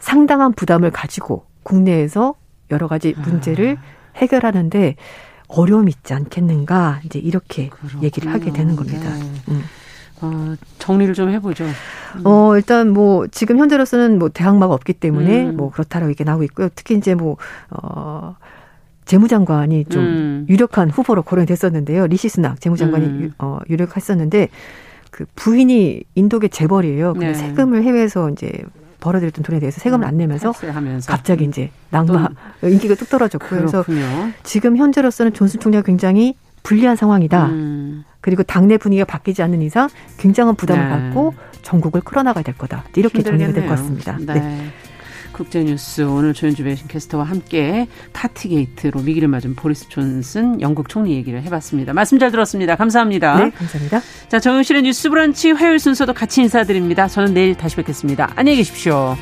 [0.00, 2.34] 상당한 부담을 가지고 국내에서
[2.72, 3.20] 여러 가지 아.
[3.20, 3.82] 문제를 아.
[4.16, 4.96] 해결하는데
[5.46, 8.02] 어려움이 있지 않겠는가 이제 이렇게 그렇군요.
[8.02, 9.14] 얘기를 하게 되는 겁니다.
[9.14, 9.24] 네.
[9.50, 9.62] 음.
[10.20, 11.64] 어, 정리를 좀 해보죠.
[11.64, 12.22] 음.
[12.24, 15.56] 어, 일단 뭐, 지금 현재로서는 뭐, 대항마가 없기 때문에 음.
[15.56, 16.68] 뭐, 그렇다라고 얘기 나오고 있고요.
[16.74, 17.36] 특히 이제 뭐,
[17.70, 18.36] 어,
[19.04, 20.46] 재무장관이 좀 음.
[20.48, 22.06] 유력한 후보로 거론이 됐었는데요.
[22.06, 23.34] 리시스낙 재무장관이 음.
[23.38, 24.48] 어, 유력했었는데,
[25.10, 27.12] 그 부인이 인도계 재벌이에요.
[27.14, 27.34] 근데 네.
[27.34, 28.52] 세금을 해외에서 이제
[29.00, 30.52] 벌어들였던 돈에 대해서 세금을 안 내면서
[31.06, 32.28] 갑자기 이제 낙마
[32.64, 33.84] 인기가 뚝 떨어졌고 그래서
[34.42, 37.50] 지금 현재로서는 존슨 총리가 굉장히 불리한 상황이다.
[38.26, 38.36] 음.
[38.36, 40.90] 그리고 당내 분위기가 바뀌지 않는 이상 굉장한 부담을 네.
[40.90, 42.84] 갖고 정국을 끌어나가야 될 거다.
[42.96, 44.18] 이렇게 정리가 될 것 같습니다.
[44.20, 44.34] 네.
[44.34, 44.66] 네.
[45.32, 51.92] 국제뉴스 오늘 조현주 외신 캐스터와 함께 파티게이트로 위기를 맞은 보리스 존슨 영국 총리 얘기를 해봤습니다.
[51.92, 52.74] 말씀 잘 들었습니다.
[52.74, 53.36] 감사합니다.
[53.44, 54.00] 네, 감사합니다.
[54.28, 57.06] 자, 정영실의 뉴스 브런치 화요일 순서도 같이 인사드립니다.
[57.06, 58.32] 저는 내일 다시 뵙겠습니다.
[58.34, 59.14] 안녕히 계십시오.